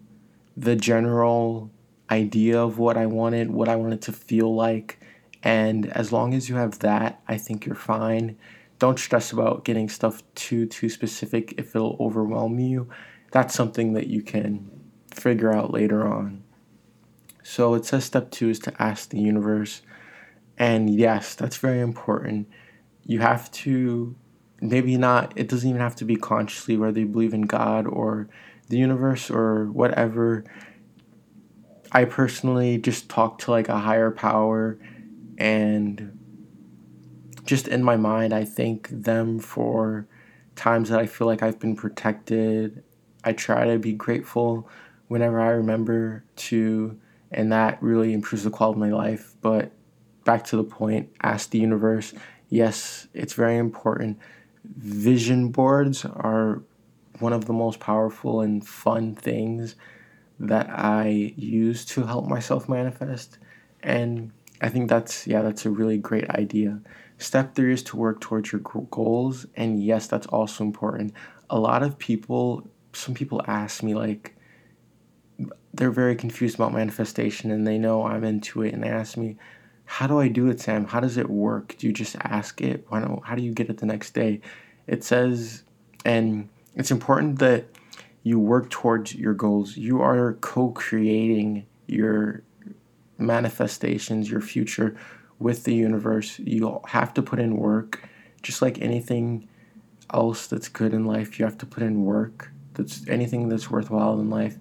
the 0.57 0.75
general 0.75 1.71
idea 2.11 2.61
of 2.61 2.79
what 2.79 2.97
I 2.97 3.07
wanted, 3.07 3.51
what 3.51 3.69
I 3.69 3.77
wanted 3.77 4.03
to 4.03 4.13
feel 4.13 4.55
like. 4.55 4.99
And 5.43 5.87
as 5.93 6.11
long 6.11 6.35
as 6.35 6.49
you 6.49 6.57
have 6.57 6.79
that, 6.81 7.21
I 7.29 7.37
think 7.37 7.67
you're 7.67 7.75
fine. 7.75 8.39
Don't 8.83 8.99
stress 8.99 9.33
about 9.33 9.65
getting 9.65 9.89
stuff 9.89 10.23
too 10.35 10.67
too 10.67 10.89
specific 10.89 11.55
if 11.57 11.75
it'll 11.77 11.97
overwhelm 12.01 12.59
you. 12.59 12.89
That's 13.31 13.55
something 13.55 13.93
that 13.93 14.09
you 14.09 14.23
can 14.23 14.71
figure 15.15 15.53
out 15.53 15.73
later 15.73 16.07
on. 16.07 16.43
So 17.43 17.75
it 17.75 17.85
says 17.85 18.05
step 18.05 18.31
2 18.31 18.51
is 18.51 18.59
to 18.61 18.83
ask 18.83 19.11
the 19.11 19.21
universe. 19.21 19.83
And 20.59 20.91
yes, 20.91 21.35
that's 21.35 21.57
very 21.57 21.81
important 21.81 22.49
you 23.05 23.21
have 23.21 23.51
to 23.51 24.15
maybe 24.61 24.97
not 24.97 25.33
it 25.37 25.49
doesn't 25.49 25.69
even 25.69 25.81
have 25.81 25.97
to 25.97 26.05
be 26.05 26.17
consciously 26.17 26.77
whether 26.77 27.01
you 27.01 27.07
believe 27.07 27.35
in 27.35 27.43
god 27.43 27.87
or 27.87 28.29
the 28.69 28.77
universe 28.77 29.31
or 29.31 29.67
whatever 29.73 30.45
i 31.91 32.05
personally 32.05 32.79
just 32.79 33.09
talk 33.09 33.39
to 33.39 33.51
like 33.51 33.69
a 33.69 33.79
higher 33.79 34.11
power 34.11 34.79
and 35.39 36.19
just 37.53 37.69
in 37.69 37.83
my 37.83 37.97
mind 37.97 38.33
i 38.33 38.45
thank 38.45 38.89
them 38.89 39.39
for 39.39 40.07
times 40.57 40.89
that 40.89 40.99
i 40.99 41.07
feel 41.07 41.27
like 41.27 41.43
i've 41.43 41.59
been 41.59 41.77
protected 41.77 42.83
i 43.25 43.33
try 43.33 43.65
to 43.65 43.79
be 43.79 43.93
grateful 43.93 44.69
whenever 45.09 45.41
i 45.41 45.49
remember 45.49 46.25
to 46.37 46.99
and 47.31 47.53
that 47.53 47.83
really 47.83 48.13
improves 48.13 48.45
the 48.45 48.51
quality 48.51 48.77
of 48.77 48.81
my 48.81 48.97
life 48.97 49.35
but 49.41 49.73
back 50.25 50.45
to 50.45 50.57
the 50.57 50.65
point 50.65 51.09
ask 51.23 51.51
the 51.51 51.59
universe 51.59 52.15
yes, 52.53 53.09
it's 53.15 53.33
very 53.33 53.57
important. 53.57 54.19
Vision 54.77 55.49
boards 55.49 56.05
are 56.05 56.63
one 57.19 57.33
of 57.33 57.47
the 57.47 57.53
most 57.55 57.81
powerful 57.81 58.43
and 58.43 58.67
fun 58.67 59.15
things 59.15 59.75
that 60.39 60.69
I 60.69 61.33
use 61.37 61.87
to 61.87 62.05
help 62.05 62.27
myself 62.29 62.69
manifest. 62.69 63.39
And 63.83 64.33
I 64.61 64.69
think 64.69 64.91
that's, 64.91 65.27
yeah, 65.27 65.41
that's 65.41 65.65
a 65.65 65.71
really 65.71 65.97
great 65.97 66.29
idea. 66.29 66.79
Step 67.23 67.55
three 67.55 67.73
is 67.73 67.85
to 67.85 67.97
work 67.97 68.21
towards 68.21 68.51
your 68.51 68.61
goals. 68.61 69.47
And 69.55 69.83
yes, 69.83 70.09
that's 70.09 70.27
also 70.27 70.65
important. 70.65 71.13
A 71.51 71.59
lot 71.59 71.83
of 71.83 71.97
people, 71.97 72.69
some 72.93 73.15
people 73.15 73.43
ask 73.47 73.83
me, 73.83 73.95
like, 73.95 74.35
they're 75.73 75.93
very 75.93 76.17
confused 76.17 76.57
about 76.57 76.73
manifestation 76.73 77.51
and 77.51 77.67
they 77.67 77.79
know 77.79 78.05
I'm 78.05 78.25
into 78.25 78.63
it 78.63 78.75
and 78.75 78.83
they 78.83 78.89
ask 78.89 79.17
me, 79.17 79.37
how 79.85 80.07
do 80.07 80.19
I 80.19 80.29
do 80.29 80.49
it, 80.49 80.61
Sam? 80.61 80.85
How 80.85 80.99
does 80.99 81.17
it 81.17 81.31
work? 81.31 81.77
Do 81.79 81.87
you 81.87 81.93
just 81.93 82.17
ask 82.21 82.61
it? 82.61 82.85
Why 82.89 83.01
don't, 83.01 83.25
how 83.25 83.37
do 83.37 83.43
you 83.43 83.53
get 83.53 83.71
it 83.71 83.79
the 83.79 83.87
next 83.87 84.15
day? 84.15 84.41
It 84.87 85.05
says, 85.05 85.63
and 86.05 86.49
it's 86.75 86.91
important 86.91 87.39
that 87.39 87.67
you 88.25 88.39
work 88.41 88.69
towards 88.71 89.15
your 89.15 89.35
goals. 89.35 89.77
You 89.77 90.03
are 90.03 90.35
co 90.41 90.71
creating 90.71 91.67
your 91.87 92.43
manifestations, 93.17 94.31
your 94.31 94.41
future 94.41 94.97
with 95.43 95.65
the 95.65 95.75
universe. 95.75 96.39
You 96.39 96.81
have 96.87 97.13
to 97.15 97.23
put 97.23 97.39
in 97.39 97.57
work, 97.57 98.09
just 98.43 98.63
like 98.63 98.81
anything 98.81 99.49
else 100.13 100.47
that's 100.47 100.69
good 100.69 100.95
in 100.95 101.05
life. 101.05 101.39
You 101.39 101.45
have 101.45 101.59
to 101.59 101.67
put 101.67 101.83
in 101.83 102.05
work. 102.05 102.51
That's 102.75 103.07
anything 103.09 103.49
that's 103.49 103.71
worthwhile 103.71 104.21
in 104.21 104.31
life. 104.31 104.57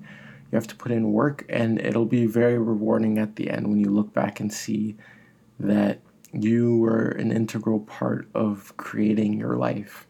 You 0.51 0.57
have 0.57 0.67
to 0.67 0.75
put 0.75 0.91
in 0.91 1.13
work, 1.13 1.45
and 1.47 1.79
it'll 1.79 2.05
be 2.05 2.25
very 2.25 2.57
rewarding 2.57 3.17
at 3.17 3.37
the 3.37 3.49
end 3.49 3.67
when 3.67 3.79
you 3.79 3.89
look 3.89 4.11
back 4.13 4.39
and 4.41 4.51
see 4.51 4.97
that 5.59 6.01
you 6.33 6.77
were 6.77 7.09
an 7.09 7.31
integral 7.31 7.81
part 7.81 8.27
of 8.33 8.75
creating 8.77 9.39
your 9.39 9.55
life. 9.55 10.07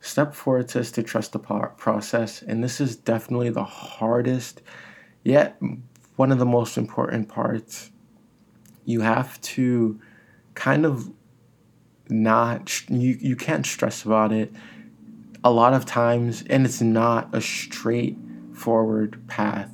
Step 0.00 0.34
four, 0.34 0.58
it 0.58 0.70
says 0.70 0.90
to 0.92 1.02
trust 1.02 1.32
the 1.32 1.38
process. 1.38 2.42
And 2.42 2.62
this 2.62 2.80
is 2.80 2.96
definitely 2.96 3.50
the 3.50 3.64
hardest, 3.64 4.62
yet 5.24 5.60
one 6.16 6.32
of 6.32 6.38
the 6.38 6.46
most 6.46 6.76
important 6.76 7.28
parts. 7.28 7.90
You 8.84 9.00
have 9.00 9.40
to 9.42 10.00
kind 10.58 10.84
of 10.84 11.10
not, 12.08 12.82
you, 12.88 13.16
you 13.20 13.36
can't 13.36 13.64
stress 13.64 14.04
about 14.04 14.32
it. 14.32 14.52
A 15.44 15.50
lot 15.50 15.72
of 15.72 15.86
times, 15.86 16.42
and 16.50 16.66
it's 16.66 16.80
not 16.80 17.34
a 17.34 17.40
straightforward 17.40 19.26
path 19.28 19.70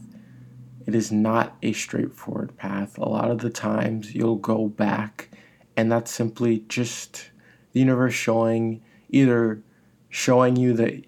it 0.86 0.94
is 0.94 1.10
not 1.10 1.56
a 1.62 1.72
straightforward 1.72 2.56
path. 2.56 2.98
A 2.98 3.08
lot 3.08 3.30
of 3.30 3.38
the 3.38 3.50
times 3.50 4.14
you'll 4.14 4.36
go 4.36 4.68
back, 4.68 5.30
and 5.76 5.90
that's 5.90 6.10
simply 6.12 6.64
just 6.68 7.30
the 7.72 7.80
universe 7.80 8.14
showing 8.14 8.82
either 9.08 9.62
showing 10.10 10.56
you 10.56 10.74
that 10.74 11.04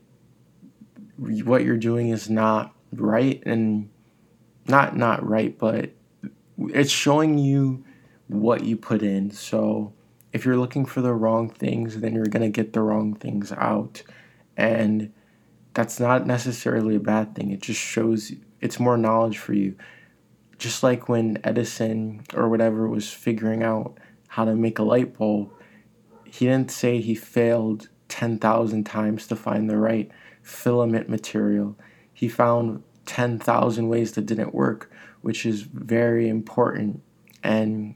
what 1.16 1.62
you're 1.62 1.76
doing 1.76 2.08
is 2.08 2.30
not 2.30 2.74
right 2.92 3.42
and 3.44 3.90
not 4.66 4.96
not 4.96 5.26
right, 5.26 5.56
but 5.58 5.90
it's 6.58 6.90
showing 6.90 7.38
you 7.38 7.84
what 8.28 8.64
you 8.64 8.76
put 8.76 9.02
in. 9.02 9.30
So 9.30 9.92
if 10.32 10.44
you're 10.44 10.56
looking 10.56 10.84
for 10.84 11.00
the 11.00 11.14
wrong 11.14 11.48
things, 11.48 12.00
then 12.00 12.14
you're 12.14 12.26
going 12.26 12.42
to 12.42 12.48
get 12.48 12.72
the 12.72 12.82
wrong 12.82 13.14
things 13.14 13.52
out. 13.52 14.02
And 14.56 15.12
that's 15.74 16.00
not 16.00 16.26
necessarily 16.26 16.96
a 16.96 17.00
bad 17.00 17.34
thing. 17.34 17.50
It 17.50 17.62
just 17.62 17.80
shows 17.80 18.32
it's 18.60 18.80
more 18.80 18.96
knowledge 18.96 19.38
for 19.38 19.52
you. 19.52 19.76
Just 20.58 20.82
like 20.82 21.08
when 21.08 21.38
Edison 21.44 22.24
or 22.34 22.48
whatever 22.48 22.88
was 22.88 23.10
figuring 23.10 23.62
out 23.62 23.98
how 24.28 24.44
to 24.44 24.54
make 24.54 24.78
a 24.78 24.82
light 24.82 25.16
bulb, 25.16 25.50
he 26.24 26.46
didn't 26.46 26.70
say 26.70 27.00
he 27.00 27.14
failed 27.14 27.88
10,000 28.08 28.84
times 28.84 29.26
to 29.26 29.36
find 29.36 29.68
the 29.68 29.76
right 29.76 30.10
filament 30.42 31.08
material. 31.08 31.76
He 32.12 32.28
found 32.28 32.82
10,000 33.04 33.88
ways 33.88 34.12
that 34.12 34.26
didn't 34.26 34.54
work, 34.54 34.90
which 35.20 35.44
is 35.44 35.62
very 35.62 36.28
important 36.28 37.02
and 37.42 37.94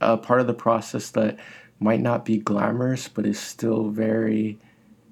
a 0.00 0.16
part 0.16 0.40
of 0.40 0.46
the 0.46 0.54
process 0.54 1.10
that 1.10 1.38
might 1.78 2.00
not 2.00 2.24
be 2.24 2.38
glamorous 2.38 3.08
but 3.08 3.26
is 3.26 3.38
still 3.38 3.88
very 3.88 4.58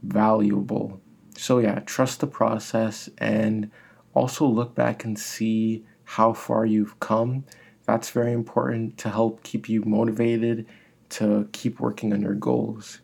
valuable. 0.02 1.00
So, 1.36 1.58
yeah, 1.58 1.80
trust 1.80 2.20
the 2.20 2.26
process 2.26 3.08
and 3.18 3.70
also 4.14 4.46
look 4.46 4.74
back 4.74 5.04
and 5.04 5.18
see 5.18 5.84
how 6.04 6.32
far 6.32 6.66
you've 6.66 6.98
come. 7.00 7.44
That's 7.86 8.10
very 8.10 8.32
important 8.32 8.98
to 8.98 9.10
help 9.10 9.42
keep 9.42 9.68
you 9.68 9.82
motivated 9.82 10.66
to 11.10 11.48
keep 11.52 11.80
working 11.80 12.12
on 12.12 12.22
your 12.22 12.34
goals. 12.34 13.00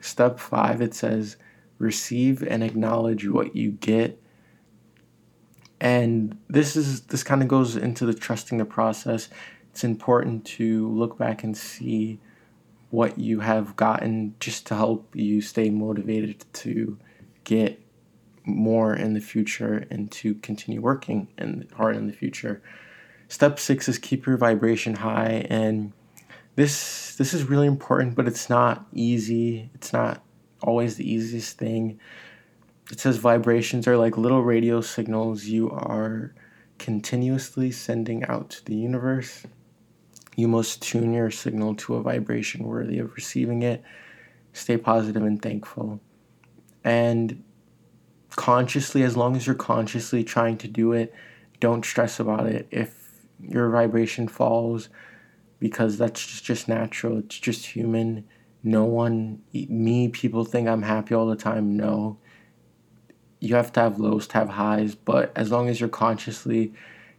Step 0.00 0.38
five, 0.38 0.80
it 0.80 0.94
says, 0.94 1.36
receive 1.78 2.42
and 2.42 2.62
acknowledge 2.62 3.28
what 3.28 3.54
you 3.54 3.72
get. 3.72 4.22
And 5.80 6.38
this 6.48 6.76
is 6.76 7.02
this 7.02 7.22
kind 7.22 7.42
of 7.42 7.48
goes 7.48 7.76
into 7.76 8.04
the 8.04 8.14
trusting 8.14 8.58
the 8.58 8.64
process. 8.64 9.28
It's 9.80 9.84
important 9.86 10.44
to 10.58 10.90
look 10.90 11.16
back 11.16 11.42
and 11.42 11.56
see 11.56 12.20
what 12.90 13.18
you 13.18 13.40
have 13.40 13.76
gotten 13.76 14.34
just 14.38 14.66
to 14.66 14.74
help 14.74 15.16
you 15.16 15.40
stay 15.40 15.70
motivated 15.70 16.44
to 16.52 16.98
get 17.44 17.80
more 18.44 18.94
in 18.94 19.14
the 19.14 19.22
future 19.22 19.86
and 19.90 20.12
to 20.12 20.34
continue 20.34 20.82
working 20.82 21.28
and 21.38 21.66
hard 21.72 21.96
in 21.96 22.08
the 22.08 22.12
future. 22.12 22.60
Step 23.28 23.58
six 23.58 23.88
is 23.88 23.96
keep 23.96 24.26
your 24.26 24.36
vibration 24.36 24.96
high, 24.96 25.46
and 25.48 25.94
this 26.56 27.16
this 27.16 27.32
is 27.32 27.44
really 27.44 27.66
important, 27.66 28.14
but 28.14 28.28
it's 28.28 28.50
not 28.50 28.86
easy. 28.92 29.70
It's 29.72 29.94
not 29.94 30.22
always 30.62 30.96
the 30.96 31.10
easiest 31.10 31.56
thing. 31.56 31.98
It 32.92 33.00
says 33.00 33.16
vibrations 33.16 33.88
are 33.88 33.96
like 33.96 34.18
little 34.18 34.42
radio 34.42 34.82
signals 34.82 35.46
you 35.46 35.70
are 35.70 36.34
continuously 36.76 37.70
sending 37.70 38.24
out 38.24 38.50
to 38.50 38.64
the 38.66 38.76
universe. 38.76 39.46
You 40.36 40.48
must 40.48 40.82
tune 40.82 41.12
your 41.12 41.30
signal 41.30 41.74
to 41.76 41.96
a 41.96 42.02
vibration 42.02 42.64
worthy 42.64 42.98
of 42.98 43.14
receiving 43.14 43.62
it. 43.62 43.82
Stay 44.52 44.76
positive 44.76 45.22
and 45.22 45.40
thankful. 45.40 46.00
And 46.82 47.44
consciously, 48.36 49.02
as 49.02 49.16
long 49.16 49.36
as 49.36 49.46
you're 49.46 49.54
consciously 49.54 50.24
trying 50.24 50.56
to 50.58 50.68
do 50.68 50.92
it, 50.92 51.14
don't 51.58 51.84
stress 51.84 52.18
about 52.18 52.46
it. 52.46 52.66
If 52.70 52.94
your 53.40 53.70
vibration 53.70 54.28
falls, 54.28 54.88
because 55.58 55.98
that's 55.98 56.40
just, 56.40 56.68
natural, 56.68 57.18
it's 57.18 57.38
just 57.38 57.66
human. 57.66 58.24
No 58.62 58.84
one, 58.84 59.42
me, 59.52 60.08
people 60.08 60.44
think 60.44 60.68
I'm 60.68 60.82
happy 60.82 61.14
all 61.14 61.26
the 61.26 61.36
time. 61.36 61.76
No. 61.76 62.18
You 63.40 63.54
have 63.56 63.72
to 63.74 63.80
have 63.80 63.98
lows 63.98 64.26
to 64.28 64.38
have 64.38 64.50
highs, 64.50 64.94
but 64.94 65.32
as 65.36 65.50
long 65.50 65.68
as 65.68 65.80
you're 65.80 65.88
consciously 65.88 66.72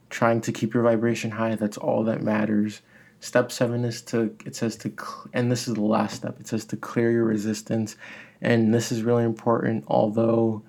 trying 0.10 0.42
to 0.42 0.52
keep 0.52 0.74
your 0.74 0.84
vibration 0.84 1.32
high, 1.32 1.56
that's 1.56 1.78
all 1.78 2.04
that 2.04 2.22
matters. 2.22 2.82
Step 3.22 3.52
seven 3.52 3.86
is 3.86 4.02
to, 4.02 4.36
it 4.46 4.56
says 4.56 4.76
to, 4.78 4.92
and 5.32 5.52
this 5.52 5.68
is 5.68 5.76
the 5.76 5.82
last 5.82 6.16
step, 6.16 6.40
it 6.40 6.48
says 6.48 6.66
to 6.66 6.76
clear 6.76 7.12
your 7.12 7.24
resistance. 7.24 7.96
And 8.42 8.74
this 8.74 8.92
is 8.92 9.04
really 9.04 9.24
important, 9.24 9.86
although, 9.88 10.64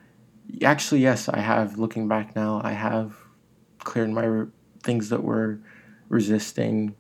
actually, 0.63 1.01
yes, 1.01 1.31
I 1.31 1.39
have, 1.41 1.79
looking 1.79 2.09
back 2.09 2.37
now, 2.37 2.61
I 2.63 2.73
have 2.73 3.17
cleared 3.79 4.11
my 4.11 4.45
things 4.83 5.09
that 5.09 5.23
were 5.23 5.61
resisting, 6.11 6.95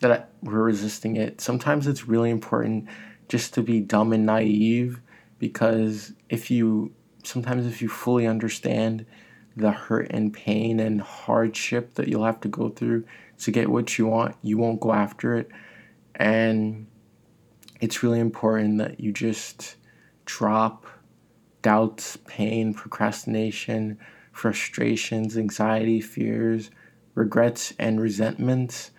that 0.00 0.12
I, 0.12 0.24
were 0.46 0.62
resisting 0.62 1.16
it. 1.16 1.40
Sometimes 1.40 1.86
it's 1.86 2.06
really 2.06 2.28
important 2.28 2.86
just 3.28 3.54
to 3.54 3.62
be 3.62 3.80
dumb 3.80 4.12
and 4.12 4.26
naive 4.26 5.00
because 5.38 6.12
if 6.28 6.50
you, 6.50 6.92
sometimes 7.24 7.66
if 7.66 7.80
you 7.80 7.88
fully 7.88 8.26
understand 8.26 9.06
the 9.56 9.70
hurt 9.70 10.08
and 10.10 10.32
pain 10.32 10.80
and 10.80 11.00
hardship 11.00 11.94
that 11.94 12.08
you'll 12.08 12.24
have 12.24 12.40
to 12.40 12.48
go 12.48 12.68
through 12.68 13.04
to 13.38 13.50
get 13.50 13.70
what 13.70 13.98
you 13.98 14.06
want, 14.06 14.36
you 14.42 14.58
won't 14.58 14.80
go 14.80 14.92
after 14.92 15.36
it. 15.36 15.50
And 16.14 16.86
it's 17.80 18.02
really 18.02 18.20
important 18.20 18.78
that 18.78 19.00
you 19.00 19.12
just 19.12 19.76
drop 20.26 20.86
doubts, 21.62 22.18
pain, 22.26 22.74
procrastination, 22.74 23.98
frustrations, 24.32 25.36
anxiety, 25.36 26.00
fears, 26.00 26.70
regrets, 27.14 27.74
and 27.78 28.00
resentments 28.00 28.90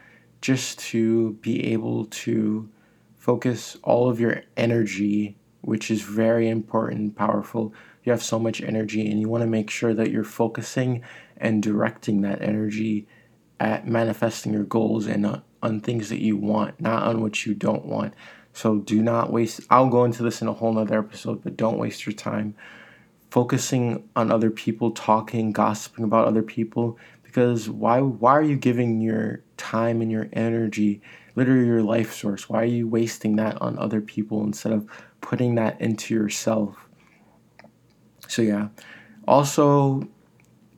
just 0.41 0.79
to 0.79 1.33
be 1.41 1.71
able 1.71 2.05
to 2.05 2.69
focus 3.17 3.77
all 3.83 4.09
of 4.09 4.19
your 4.19 4.41
energy, 4.57 5.37
which 5.61 5.91
is 5.91 6.01
very 6.01 6.49
important 6.49 6.99
and 6.99 7.15
powerful. 7.15 7.73
You 8.03 8.11
have 8.11 8.23
so 8.23 8.39
much 8.39 8.61
energy, 8.61 9.09
and 9.09 9.19
you 9.19 9.29
want 9.29 9.41
to 9.41 9.47
make 9.47 9.69
sure 9.69 9.93
that 9.93 10.11
you're 10.11 10.23
focusing 10.23 11.03
and 11.37 11.61
directing 11.61 12.21
that 12.21 12.41
energy 12.41 13.07
at 13.59 13.87
manifesting 13.87 14.53
your 14.53 14.63
goals 14.63 15.05
and 15.05 15.25
on, 15.25 15.43
on 15.61 15.81
things 15.81 16.09
that 16.09 16.21
you 16.21 16.35
want, 16.35 16.79
not 16.81 17.03
on 17.03 17.21
what 17.21 17.45
you 17.45 17.53
don't 17.53 17.85
want. 17.85 18.13
So 18.53 18.79
do 18.79 19.01
not 19.01 19.31
waste. 19.31 19.61
I'll 19.69 19.89
go 19.89 20.03
into 20.03 20.23
this 20.23 20.41
in 20.41 20.47
a 20.47 20.53
whole 20.53 20.73
nother 20.73 20.99
episode, 20.99 21.43
but 21.43 21.57
don't 21.57 21.77
waste 21.77 22.05
your 22.05 22.13
time 22.13 22.55
focusing 23.29 24.09
on 24.15 24.29
other 24.29 24.51
people, 24.51 24.91
talking, 24.91 25.53
gossiping 25.53 26.03
about 26.03 26.27
other 26.27 26.43
people. 26.43 26.99
Because 27.23 27.69
why? 27.69 28.01
Why 28.01 28.33
are 28.33 28.43
you 28.43 28.57
giving 28.57 28.99
your 28.99 29.41
time 29.55 30.01
and 30.01 30.11
your 30.11 30.27
energy, 30.33 31.01
literally 31.35 31.65
your 31.65 31.81
life 31.81 32.13
source? 32.13 32.49
Why 32.49 32.63
are 32.63 32.65
you 32.65 32.87
wasting 32.87 33.37
that 33.37 33.61
on 33.61 33.79
other 33.79 34.01
people 34.01 34.43
instead 34.43 34.73
of 34.73 34.85
putting 35.21 35.55
that 35.55 35.79
into 35.79 36.13
yourself? 36.13 36.89
So 38.31 38.41
yeah. 38.41 38.69
Also, 39.27 40.07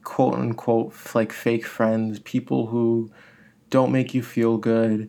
quote 0.02 0.34
unquote 0.34 0.92
like 1.14 1.32
fake 1.32 1.64
friends, 1.64 2.18
people 2.18 2.66
who 2.66 3.12
don't 3.70 3.92
make 3.92 4.12
you 4.12 4.24
feel 4.24 4.56
good, 4.56 5.08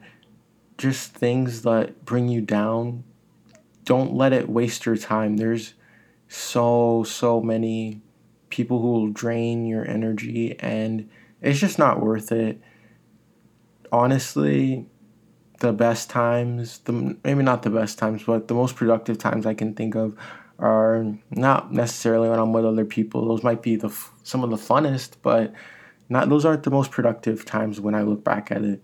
just 0.78 1.12
things 1.12 1.64
that 1.64 2.06
bring 2.06 2.30
you 2.30 2.42
down. 2.42 3.04
Don't 3.84 4.14
let 4.14 4.32
it 4.32 4.48
waste 4.48 4.86
your 4.86 4.96
time. 4.96 5.38
There's 5.38 5.74
so 6.28 7.04
so 7.04 7.42
many 7.42 8.02
people 8.50 8.80
who 8.80 8.92
will 8.92 9.10
drain 9.10 9.66
your 9.66 9.88
energy 9.88 10.56
and 10.60 11.10
it's 11.42 11.60
just 11.60 11.80
not 11.80 12.00
worth 12.00 12.32
it. 12.32 12.62
Honestly, 13.92 14.86
the 15.62 15.74
best 15.74 16.12
times, 16.12 16.78
the 16.80 17.18
maybe 17.24 17.42
not 17.42 17.64
the 17.64 17.72
best 17.72 17.98
times, 17.98 18.22
but 18.22 18.48
the 18.48 18.54
most 18.54 18.76
productive 18.76 19.18
times 19.18 19.48
I 19.48 19.56
can 19.56 19.74
think 19.74 19.96
of 19.96 20.16
are 20.60 21.06
not 21.32 21.72
necessarily 21.72 22.30
when 22.30 22.40
I'm 22.40 22.54
with 22.54 22.66
other 22.66 22.86
people. 22.86 23.28
Those 23.28 23.44
might 23.44 23.62
be 23.62 23.76
the 23.76 23.96
some 24.24 24.44
of 24.44 24.50
the 24.50 24.56
funnest, 24.56 25.14
but 25.22 25.54
not 26.10 26.30
those 26.30 26.46
aren't 26.46 26.64
the 26.64 26.72
most 26.72 26.92
productive 26.92 27.46
times 27.46 27.80
when 27.80 27.96
I 27.96 28.04
look 28.04 28.24
back 28.24 28.52
at 28.52 28.64
it. 28.64 28.82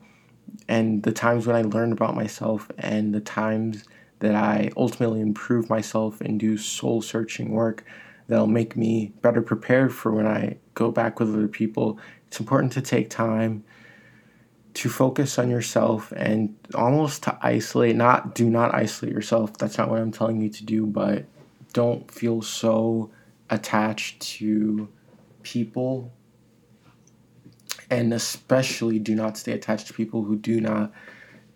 And 0.67 1.03
the 1.03 1.11
times 1.11 1.47
when 1.47 1.55
I 1.55 1.61
learn 1.61 1.91
about 1.91 2.15
myself 2.15 2.69
and 2.77 3.13
the 3.13 3.21
times 3.21 3.85
that 4.19 4.35
I 4.35 4.71
ultimately 4.75 5.21
improve 5.21 5.69
myself 5.69 6.21
and 6.21 6.39
do 6.39 6.57
soul 6.57 7.01
searching 7.01 7.51
work 7.51 7.85
that'll 8.27 8.47
make 8.47 8.75
me 8.75 9.13
better 9.21 9.41
prepared 9.41 9.93
for 9.93 10.11
when 10.11 10.27
I 10.27 10.57
go 10.73 10.91
back 10.91 11.19
with 11.19 11.33
other 11.33 11.47
people. 11.47 11.99
It's 12.27 12.39
important 12.39 12.73
to 12.73 12.81
take 12.81 13.09
time 13.09 13.63
to 14.73 14.89
focus 14.89 15.37
on 15.37 15.49
yourself 15.49 16.13
and 16.15 16.55
almost 16.75 17.23
to 17.23 17.37
isolate 17.41 17.95
not 17.95 18.33
do 18.33 18.49
not 18.49 18.73
isolate 18.73 19.13
yourself 19.13 19.57
that's 19.57 19.77
not 19.77 19.89
what 19.89 19.99
i'm 19.99 20.11
telling 20.11 20.39
you 20.39 20.49
to 20.49 20.63
do 20.63 20.85
but 20.85 21.25
don't 21.73 22.09
feel 22.11 22.41
so 22.41 23.11
attached 23.49 24.21
to 24.21 24.87
people 25.43 26.11
and 27.89 28.13
especially 28.13 28.99
do 28.99 29.15
not 29.15 29.37
stay 29.37 29.51
attached 29.51 29.87
to 29.87 29.93
people 29.93 30.23
who 30.23 30.35
do 30.35 30.61
not 30.61 30.91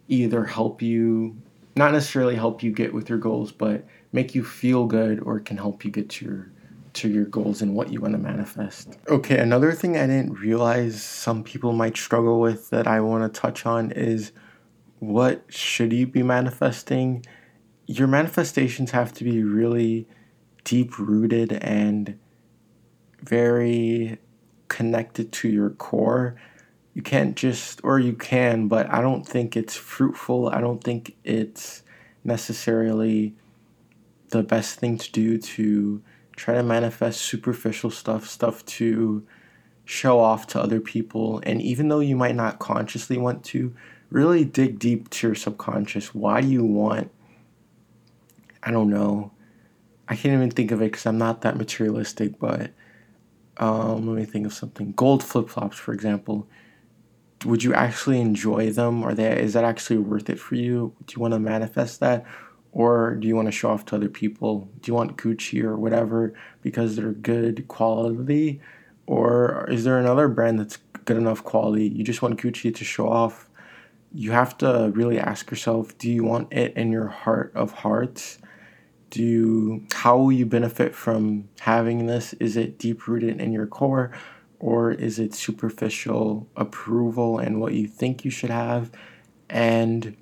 either 0.07 0.43
help 0.45 0.81
you 0.81 1.35
not 1.75 1.91
necessarily 1.91 2.35
help 2.35 2.63
you 2.63 2.71
get 2.71 2.93
with 2.93 3.09
your 3.09 3.17
goals 3.17 3.51
but 3.51 3.85
make 4.11 4.33
you 4.33 4.43
feel 4.43 4.85
good 4.85 5.19
or 5.19 5.39
can 5.39 5.57
help 5.57 5.85
you 5.85 5.91
get 5.91 6.09
to 6.09 6.25
your 6.25 6.51
to 6.95 7.09
your 7.09 7.25
goals 7.25 7.61
and 7.61 7.75
what 7.75 7.91
you 7.91 7.99
want 7.99 8.13
to 8.13 8.17
manifest. 8.17 8.97
Okay, 9.09 9.37
another 9.37 9.73
thing 9.73 9.97
I 9.97 10.07
didn't 10.07 10.33
realize 10.33 11.03
some 11.03 11.43
people 11.43 11.73
might 11.73 11.97
struggle 11.97 12.39
with 12.39 12.69
that 12.69 12.87
I 12.87 13.01
want 13.01 13.31
to 13.31 13.39
touch 13.39 13.65
on 13.65 13.91
is 13.91 14.31
what 14.99 15.43
should 15.49 15.91
you 15.91 16.07
be 16.07 16.23
manifesting 16.23 17.25
your 17.87 18.07
manifestations 18.07 18.91
have 18.91 19.13
to 19.13 19.23
be 19.23 19.43
really 19.43 20.07
deep 20.63 20.97
rooted 20.97 21.53
and 21.53 22.17
very 23.21 24.17
connected 24.67 25.31
to 25.31 25.49
your 25.49 25.69
core. 25.71 26.35
You 26.93 27.01
can't 27.01 27.35
just, 27.35 27.81
or 27.83 27.99
you 27.99 28.13
can, 28.13 28.67
but 28.67 28.91
I 28.91 29.01
don't 29.01 29.27
think 29.27 29.55
it's 29.55 29.75
fruitful. 29.75 30.49
I 30.49 30.61
don't 30.61 30.83
think 30.83 31.15
it's 31.23 31.83
necessarily 32.23 33.35
the 34.29 34.43
best 34.43 34.79
thing 34.79 34.97
to 34.97 35.11
do 35.11 35.37
to 35.37 36.01
try 36.35 36.55
to 36.55 36.63
manifest 36.63 37.21
superficial 37.21 37.91
stuff, 37.91 38.27
stuff 38.27 38.65
to 38.65 39.25
show 39.85 40.19
off 40.19 40.47
to 40.47 40.61
other 40.61 40.81
people. 40.81 41.41
And 41.43 41.61
even 41.61 41.89
though 41.89 41.99
you 41.99 42.15
might 42.15 42.35
not 42.35 42.59
consciously 42.59 43.17
want 43.17 43.43
to, 43.45 43.75
really 44.09 44.43
dig 44.45 44.79
deep 44.79 45.09
to 45.09 45.27
your 45.27 45.35
subconscious. 45.35 46.15
Why 46.15 46.41
do 46.41 46.47
you 46.47 46.63
want 46.63 47.11
I 48.65 48.71
don't 48.71 48.89
know. 48.89 49.31
I 50.07 50.15
can't 50.15 50.33
even 50.33 50.51
think 50.51 50.71
of 50.71 50.81
it 50.81 50.91
because 50.91 51.05
I'm 51.05 51.17
not 51.17 51.41
that 51.41 51.55
materialistic, 51.57 52.39
but 52.39 52.71
um, 53.57 54.07
let 54.07 54.17
me 54.17 54.25
think 54.25 54.45
of 54.45 54.53
something. 54.53 54.91
Gold 54.93 55.23
flip 55.23 55.49
flops, 55.49 55.77
for 55.77 55.93
example. 55.93 56.47
Would 57.45 57.63
you 57.63 57.73
actually 57.73 58.19
enjoy 58.19 58.71
them? 58.71 59.03
Are 59.03 59.13
they 59.13 59.39
is 59.39 59.53
that 59.53 59.63
actually 59.63 59.99
worth 59.99 60.29
it 60.29 60.39
for 60.39 60.55
you? 60.55 60.93
Do 61.05 61.13
you 61.15 61.21
want 61.21 61.33
to 61.33 61.39
manifest 61.39 61.99
that? 61.99 62.25
Or 62.71 63.15
do 63.15 63.27
you 63.27 63.35
want 63.35 63.47
to 63.47 63.51
show 63.51 63.69
off 63.69 63.85
to 63.85 63.95
other 63.95 64.09
people? 64.09 64.69
Do 64.81 64.89
you 64.89 64.95
want 64.95 65.17
Gucci 65.17 65.63
or 65.63 65.77
whatever 65.77 66.33
because 66.61 66.95
they're 66.95 67.13
good 67.13 67.67
quality? 67.67 68.61
Or 69.05 69.69
is 69.69 69.83
there 69.83 69.99
another 69.99 70.27
brand 70.27 70.59
that's 70.59 70.77
good 71.05 71.17
enough 71.17 71.43
quality? 71.43 71.87
You 71.87 72.03
just 72.03 72.21
want 72.21 72.39
Gucci 72.41 72.73
to 72.75 72.83
show 72.83 73.07
off. 73.07 73.49
You 74.13 74.31
have 74.31 74.57
to 74.59 74.91
really 74.95 75.19
ask 75.19 75.51
yourself 75.51 75.97
do 75.97 76.09
you 76.11 76.23
want 76.23 76.51
it 76.51 76.75
in 76.75 76.91
your 76.91 77.07
heart 77.07 77.51
of 77.55 77.71
hearts? 77.71 78.39
Do 79.15 79.23
you, 79.23 79.87
how 79.93 80.17
will 80.17 80.31
you 80.33 80.45
benefit 80.45 80.93
from 80.93 81.47
having 81.61 82.05
this? 82.05 82.33
Is 82.33 82.57
it 82.57 82.77
deep 82.77 83.07
rooted 83.07 83.39
in 83.39 83.53
your 83.53 83.65
core 83.65 84.11
or 84.59 84.91
is 84.91 85.19
it 85.19 85.33
superficial 85.33 86.49
approval 86.57 87.39
and 87.39 87.61
what 87.61 87.73
you 87.73 87.87
think 87.87 88.25
you 88.25 88.31
should 88.31 88.49
have? 88.49 88.91
And 89.49 90.17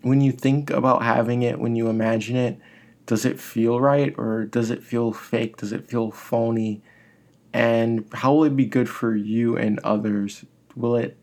when 0.00 0.22
you 0.22 0.32
think 0.32 0.70
about 0.70 1.02
having 1.02 1.42
it, 1.42 1.58
when 1.58 1.76
you 1.76 1.88
imagine 1.90 2.36
it, 2.36 2.58
does 3.04 3.26
it 3.26 3.38
feel 3.38 3.82
right 3.82 4.14
or 4.16 4.46
does 4.46 4.70
it 4.70 4.82
feel 4.82 5.12
fake? 5.12 5.58
Does 5.58 5.72
it 5.72 5.86
feel 5.86 6.10
phony? 6.10 6.80
And 7.52 8.06
how 8.14 8.32
will 8.32 8.44
it 8.44 8.56
be 8.56 8.64
good 8.64 8.88
for 8.88 9.14
you 9.14 9.58
and 9.58 9.78
others? 9.80 10.46
Will 10.74 10.96
it 10.96 11.18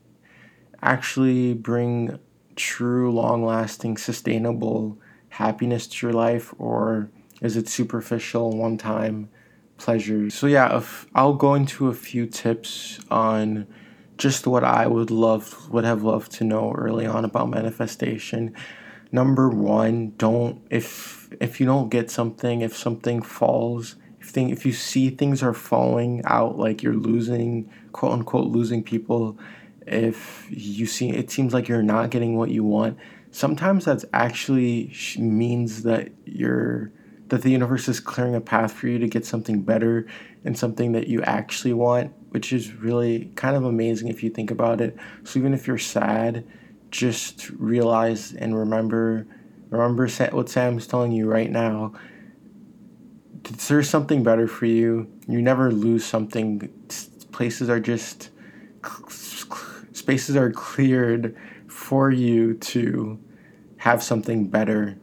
actually 0.83 1.55
bring 1.55 2.19
true, 2.55 3.11
long 3.11 3.43
lasting, 3.43 3.97
sustainable 3.97 4.99
happiness 5.33 5.87
to 5.87 6.07
your 6.07 6.13
life 6.13 6.53
or 6.57 7.09
is 7.41 7.57
it 7.57 7.67
superficial 7.67 8.55
one 8.55 8.77
time 8.77 9.29
pleasure 9.77 10.29
so 10.29 10.47
yeah 10.47 10.77
if 10.77 11.07
i'll 11.15 11.33
go 11.33 11.55
into 11.55 11.87
a 11.87 11.93
few 11.93 12.25
tips 12.25 12.99
on 13.09 13.67
just 14.17 14.47
what 14.47 14.63
I 14.63 14.87
would 14.87 15.11
love 15.11 15.69
would 15.71 15.85
have 15.85 16.03
loved 16.03 16.31
to 16.33 16.43
know 16.43 16.71
early 16.71 17.05
on 17.05 17.25
about 17.25 17.49
manifestation. 17.49 18.55
Number 19.11 19.49
one, 19.49 20.13
don't 20.17 20.61
if 20.69 21.29
if 21.39 21.59
you 21.59 21.65
don't 21.65 21.89
get 21.89 22.09
something, 22.09 22.61
if 22.61 22.75
something 22.75 23.21
falls, 23.21 23.95
if 24.21 24.29
thing 24.29 24.49
if 24.49 24.65
you 24.65 24.73
see 24.73 25.09
things 25.09 25.43
are 25.43 25.53
falling 25.53 26.21
out 26.25 26.57
like 26.57 26.81
you're 26.83 26.95
losing 26.95 27.69
quote 27.91 28.13
unquote 28.13 28.47
losing 28.47 28.83
people, 28.83 29.37
if 29.85 30.47
you 30.49 30.85
see 30.85 31.09
it 31.09 31.31
seems 31.31 31.53
like 31.53 31.67
you're 31.67 31.83
not 31.83 32.09
getting 32.09 32.37
what 32.37 32.49
you 32.49 32.63
want, 32.63 32.97
sometimes 33.33 33.85
that's 33.85 34.05
actually 34.13 34.93
means 35.17 35.83
that 35.83 36.11
you're 36.23 36.91
that 37.29 37.41
the 37.41 37.49
universe 37.49 37.87
is 37.89 37.99
clearing 37.99 38.35
a 38.35 38.41
path 38.41 38.71
for 38.71 38.87
you 38.87 38.99
to 38.99 39.07
get 39.07 39.25
something 39.25 39.61
better 39.63 40.05
and 40.45 40.57
something 40.57 40.91
that 40.91 41.07
you 41.07 41.19
actually 41.23 41.73
want, 41.73 42.13
which 42.29 42.53
is 42.53 42.73
really 42.75 43.31
kind 43.35 43.55
of 43.55 43.63
amazing 43.63 44.07
if 44.07 44.21
you 44.21 44.29
think 44.29 44.51
about 44.51 44.79
it. 44.79 44.95
So 45.23 45.39
even 45.39 45.53
if 45.53 45.65
you're 45.65 45.79
sad, 45.79 46.45
just 46.91 47.49
realize 47.49 48.33
and 48.33 48.55
remember 48.55 49.25
remember 49.71 50.07
what 50.07 50.49
Sam's 50.49 50.85
telling 50.85 51.11
you 51.11 51.27
right 51.27 51.49
now. 51.49 51.93
There's 53.67 53.89
something 53.89 54.21
better 54.21 54.47
for 54.47 54.67
you. 54.67 55.11
You 55.27 55.41
never 55.41 55.71
lose 55.71 56.05
something. 56.05 56.69
Places 57.31 57.67
are 57.67 57.79
just 57.79 58.29
spaces 59.91 60.35
are 60.35 60.51
cleared 60.51 61.35
for 61.93 62.09
you 62.09 62.55
to 62.55 63.19
have 63.77 64.01
something 64.01 64.47
better. 64.47 64.97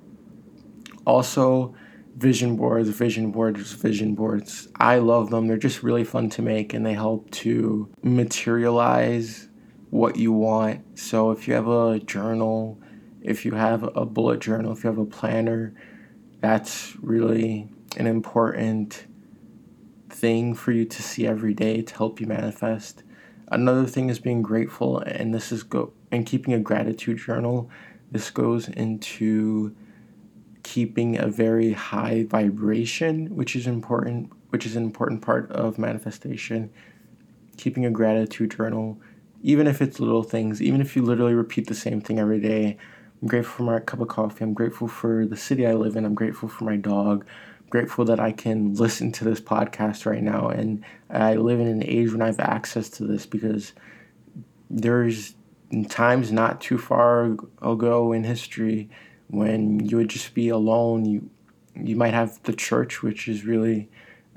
Also, 1.06 1.72
vision 2.16 2.56
boards, 2.56 2.88
vision 2.88 3.30
boards, 3.30 3.70
vision 3.74 4.16
boards. 4.16 4.66
I 4.74 4.98
love 4.98 5.30
them. 5.30 5.46
They're 5.46 5.56
just 5.56 5.84
really 5.84 6.02
fun 6.02 6.30
to 6.30 6.42
make 6.42 6.74
and 6.74 6.84
they 6.84 6.94
help 6.94 7.30
to 7.42 7.88
materialize 8.02 9.48
what 9.90 10.16
you 10.16 10.32
want. 10.32 10.98
So 10.98 11.30
if 11.30 11.46
you 11.46 11.54
have 11.54 11.68
a 11.68 12.00
journal, 12.00 12.80
if 13.22 13.44
you 13.44 13.52
have 13.52 13.84
a 13.94 14.04
bullet 14.04 14.40
journal, 14.40 14.72
if 14.72 14.82
you 14.82 14.90
have 14.90 14.98
a 14.98 15.04
planner, 15.04 15.72
that's 16.40 16.96
really 17.00 17.68
an 17.98 18.08
important 18.08 19.06
thing 20.08 20.54
for 20.54 20.72
you 20.72 20.84
to 20.86 21.02
see 21.04 21.24
every 21.24 21.54
day 21.54 21.82
to 21.82 21.94
help 21.94 22.20
you 22.20 22.26
manifest. 22.26 23.04
Another 23.46 23.86
thing 23.86 24.10
is 24.10 24.18
being 24.18 24.42
grateful 24.42 24.98
and 24.98 25.32
this 25.32 25.52
is 25.52 25.62
go 25.62 25.92
and 26.12 26.26
keeping 26.26 26.52
a 26.54 26.58
gratitude 26.58 27.18
journal. 27.18 27.70
This 28.10 28.30
goes 28.30 28.68
into 28.68 29.74
keeping 30.62 31.18
a 31.18 31.28
very 31.28 31.72
high 31.72 32.24
vibration, 32.24 33.34
which 33.34 33.56
is 33.56 33.66
important, 33.66 34.32
which 34.50 34.66
is 34.66 34.76
an 34.76 34.82
important 34.82 35.22
part 35.22 35.50
of 35.52 35.78
manifestation. 35.78 36.70
Keeping 37.56 37.84
a 37.84 37.90
gratitude 37.90 38.56
journal, 38.56 39.00
even 39.42 39.66
if 39.66 39.82
it's 39.82 40.00
little 40.00 40.22
things, 40.22 40.62
even 40.62 40.80
if 40.80 40.96
you 40.96 41.02
literally 41.02 41.34
repeat 41.34 41.66
the 41.66 41.74
same 41.74 42.00
thing 42.00 42.18
every 42.18 42.40
day. 42.40 42.76
I'm 43.20 43.28
grateful 43.28 43.56
for 43.58 43.62
my 43.64 43.80
cup 43.80 44.00
of 44.00 44.08
coffee. 44.08 44.44
I'm 44.44 44.54
grateful 44.54 44.88
for 44.88 45.26
the 45.26 45.36
city 45.36 45.66
I 45.66 45.74
live 45.74 45.96
in. 45.96 46.04
I'm 46.04 46.14
grateful 46.14 46.48
for 46.48 46.64
my 46.64 46.76
dog. 46.76 47.26
I'm 47.60 47.68
grateful 47.68 48.04
that 48.06 48.18
I 48.18 48.32
can 48.32 48.74
listen 48.74 49.12
to 49.12 49.24
this 49.24 49.40
podcast 49.40 50.06
right 50.06 50.22
now. 50.22 50.48
And 50.48 50.82
I 51.10 51.34
live 51.34 51.60
in 51.60 51.68
an 51.68 51.84
age 51.84 52.12
when 52.12 52.22
I 52.22 52.26
have 52.26 52.40
access 52.40 52.88
to 52.90 53.04
this 53.04 53.26
because 53.26 53.74
there's 54.70 55.34
times 55.88 56.32
not 56.32 56.60
too 56.60 56.78
far 56.78 57.36
ago 57.62 58.12
in 58.12 58.24
history 58.24 58.90
when 59.28 59.80
you 59.80 59.96
would 59.96 60.08
just 60.08 60.34
be 60.34 60.48
alone. 60.48 61.04
You 61.04 61.30
you 61.76 61.96
might 61.96 62.14
have 62.14 62.42
the 62.42 62.52
church, 62.52 63.02
which 63.02 63.28
is 63.28 63.44
really 63.44 63.88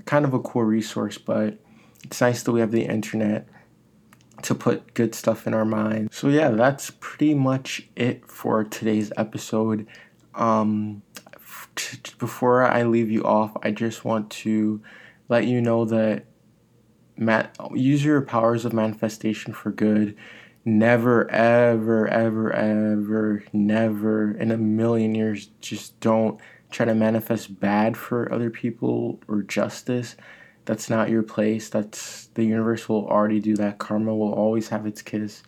kind 0.05 0.25
of 0.25 0.33
a 0.33 0.39
cool 0.39 0.63
resource, 0.63 1.17
but 1.17 1.57
it's 2.03 2.21
nice 2.21 2.43
that 2.43 2.51
we 2.51 2.59
have 2.59 2.71
the 2.71 2.85
internet 2.85 3.47
to 4.43 4.53
put 4.53 4.93
good 4.93 5.15
stuff 5.15 5.47
in 5.47 5.53
our 5.53 5.65
mind. 5.65 6.09
So 6.11 6.27
yeah, 6.27 6.49
that's 6.49 6.91
pretty 6.99 7.33
much 7.33 7.87
it 7.95 8.29
for 8.29 8.63
today's 8.63 9.11
episode. 9.17 9.87
Um, 10.35 11.01
before 12.19 12.63
I 12.63 12.83
leave 12.83 13.09
you 13.09 13.23
off, 13.23 13.55
I 13.63 13.71
just 13.71 14.05
want 14.05 14.29
to 14.31 14.81
let 15.29 15.45
you 15.45 15.61
know 15.61 15.85
that 15.85 16.25
Matt, 17.15 17.55
use 17.73 18.03
your 18.03 18.21
powers 18.21 18.65
of 18.65 18.73
manifestation 18.73 19.53
for 19.53 19.71
good 19.71 20.15
never, 20.65 21.29
ever, 21.29 22.07
ever, 22.07 22.51
ever, 22.53 23.43
never 23.51 24.31
in 24.31 24.51
a 24.51 24.57
million 24.57 25.15
years 25.15 25.47
just 25.61 25.99
don't 25.99 26.39
try 26.71 26.85
to 26.85 26.95
manifest 26.95 27.59
bad 27.59 27.95
for 27.95 28.31
other 28.31 28.49
people 28.49 29.19
or 29.27 29.43
justice. 29.43 30.15
That's 30.65 30.89
not 30.89 31.09
your 31.09 31.23
place. 31.23 31.69
That's 31.69 32.27
the 32.33 32.43
universe 32.43 32.87
will 32.87 33.07
already 33.07 33.39
do 33.39 33.55
that. 33.57 33.77
Karma 33.77 34.15
will 34.15 34.33
always 34.33 34.69
have 34.69 34.85
its 34.85 35.01
kiss. 35.01 35.43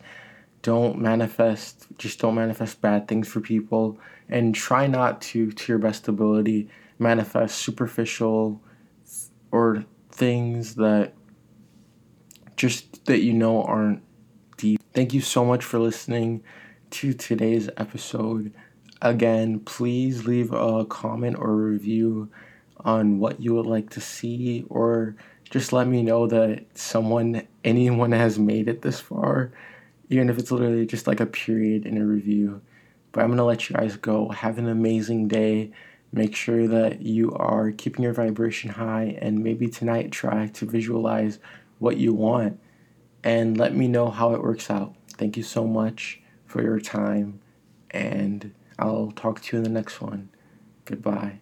Don't 0.62 0.98
manifest, 0.98 1.86
just 1.98 2.20
don't 2.20 2.34
manifest 2.34 2.80
bad 2.80 3.08
things 3.08 3.28
for 3.28 3.40
people 3.40 3.98
and 4.28 4.54
try 4.54 4.86
not 4.86 5.20
to, 5.22 5.52
to 5.52 5.72
your 5.72 5.78
best 5.78 6.08
ability, 6.08 6.68
manifest 6.98 7.58
superficial 7.58 8.60
or 9.52 9.84
things 10.10 10.74
that 10.74 11.12
just 12.56 13.04
that 13.06 13.20
you 13.20 13.32
know 13.32 13.62
aren't. 13.62 14.02
Thank 14.96 15.12
you 15.12 15.20
so 15.20 15.44
much 15.44 15.62
for 15.62 15.78
listening 15.78 16.42
to 16.88 17.12
today's 17.12 17.68
episode. 17.76 18.54
Again, 19.02 19.60
please 19.60 20.26
leave 20.26 20.54
a 20.54 20.86
comment 20.86 21.36
or 21.38 21.54
review 21.54 22.30
on 22.80 23.18
what 23.18 23.38
you 23.38 23.52
would 23.52 23.66
like 23.66 23.90
to 23.90 24.00
see, 24.00 24.64
or 24.70 25.14
just 25.50 25.74
let 25.74 25.86
me 25.86 26.02
know 26.02 26.26
that 26.28 26.64
someone, 26.78 27.46
anyone 27.62 28.12
has 28.12 28.38
made 28.38 28.68
it 28.68 28.80
this 28.80 28.98
far, 28.98 29.52
even 30.08 30.30
if 30.30 30.38
it's 30.38 30.50
literally 30.50 30.86
just 30.86 31.06
like 31.06 31.20
a 31.20 31.26
period 31.26 31.84
in 31.84 31.98
a 31.98 32.06
review. 32.06 32.62
But 33.12 33.20
I'm 33.20 33.26
going 33.26 33.36
to 33.36 33.44
let 33.44 33.68
you 33.68 33.76
guys 33.76 33.96
go. 33.96 34.30
Have 34.30 34.56
an 34.56 34.66
amazing 34.66 35.28
day. 35.28 35.72
Make 36.10 36.34
sure 36.34 36.66
that 36.68 37.02
you 37.02 37.32
are 37.32 37.70
keeping 37.70 38.02
your 38.02 38.14
vibration 38.14 38.70
high, 38.70 39.18
and 39.20 39.44
maybe 39.44 39.68
tonight 39.68 40.10
try 40.10 40.46
to 40.46 40.64
visualize 40.64 41.38
what 41.80 41.98
you 41.98 42.14
want 42.14 42.58
and 43.26 43.58
let 43.58 43.74
me 43.74 43.88
know 43.88 44.08
how 44.08 44.34
it 44.34 44.40
works 44.40 44.70
out. 44.70 44.94
Thank 45.18 45.36
you 45.36 45.42
so 45.42 45.66
much 45.66 46.20
for 46.44 46.62
your 46.62 46.78
time, 46.78 47.40
and 47.90 48.54
I'll 48.78 49.10
talk 49.10 49.42
to 49.42 49.56
you 49.56 49.58
in 49.58 49.64
the 49.64 49.68
next 49.68 50.00
one. 50.00 50.30
Goodbye. 50.84 51.40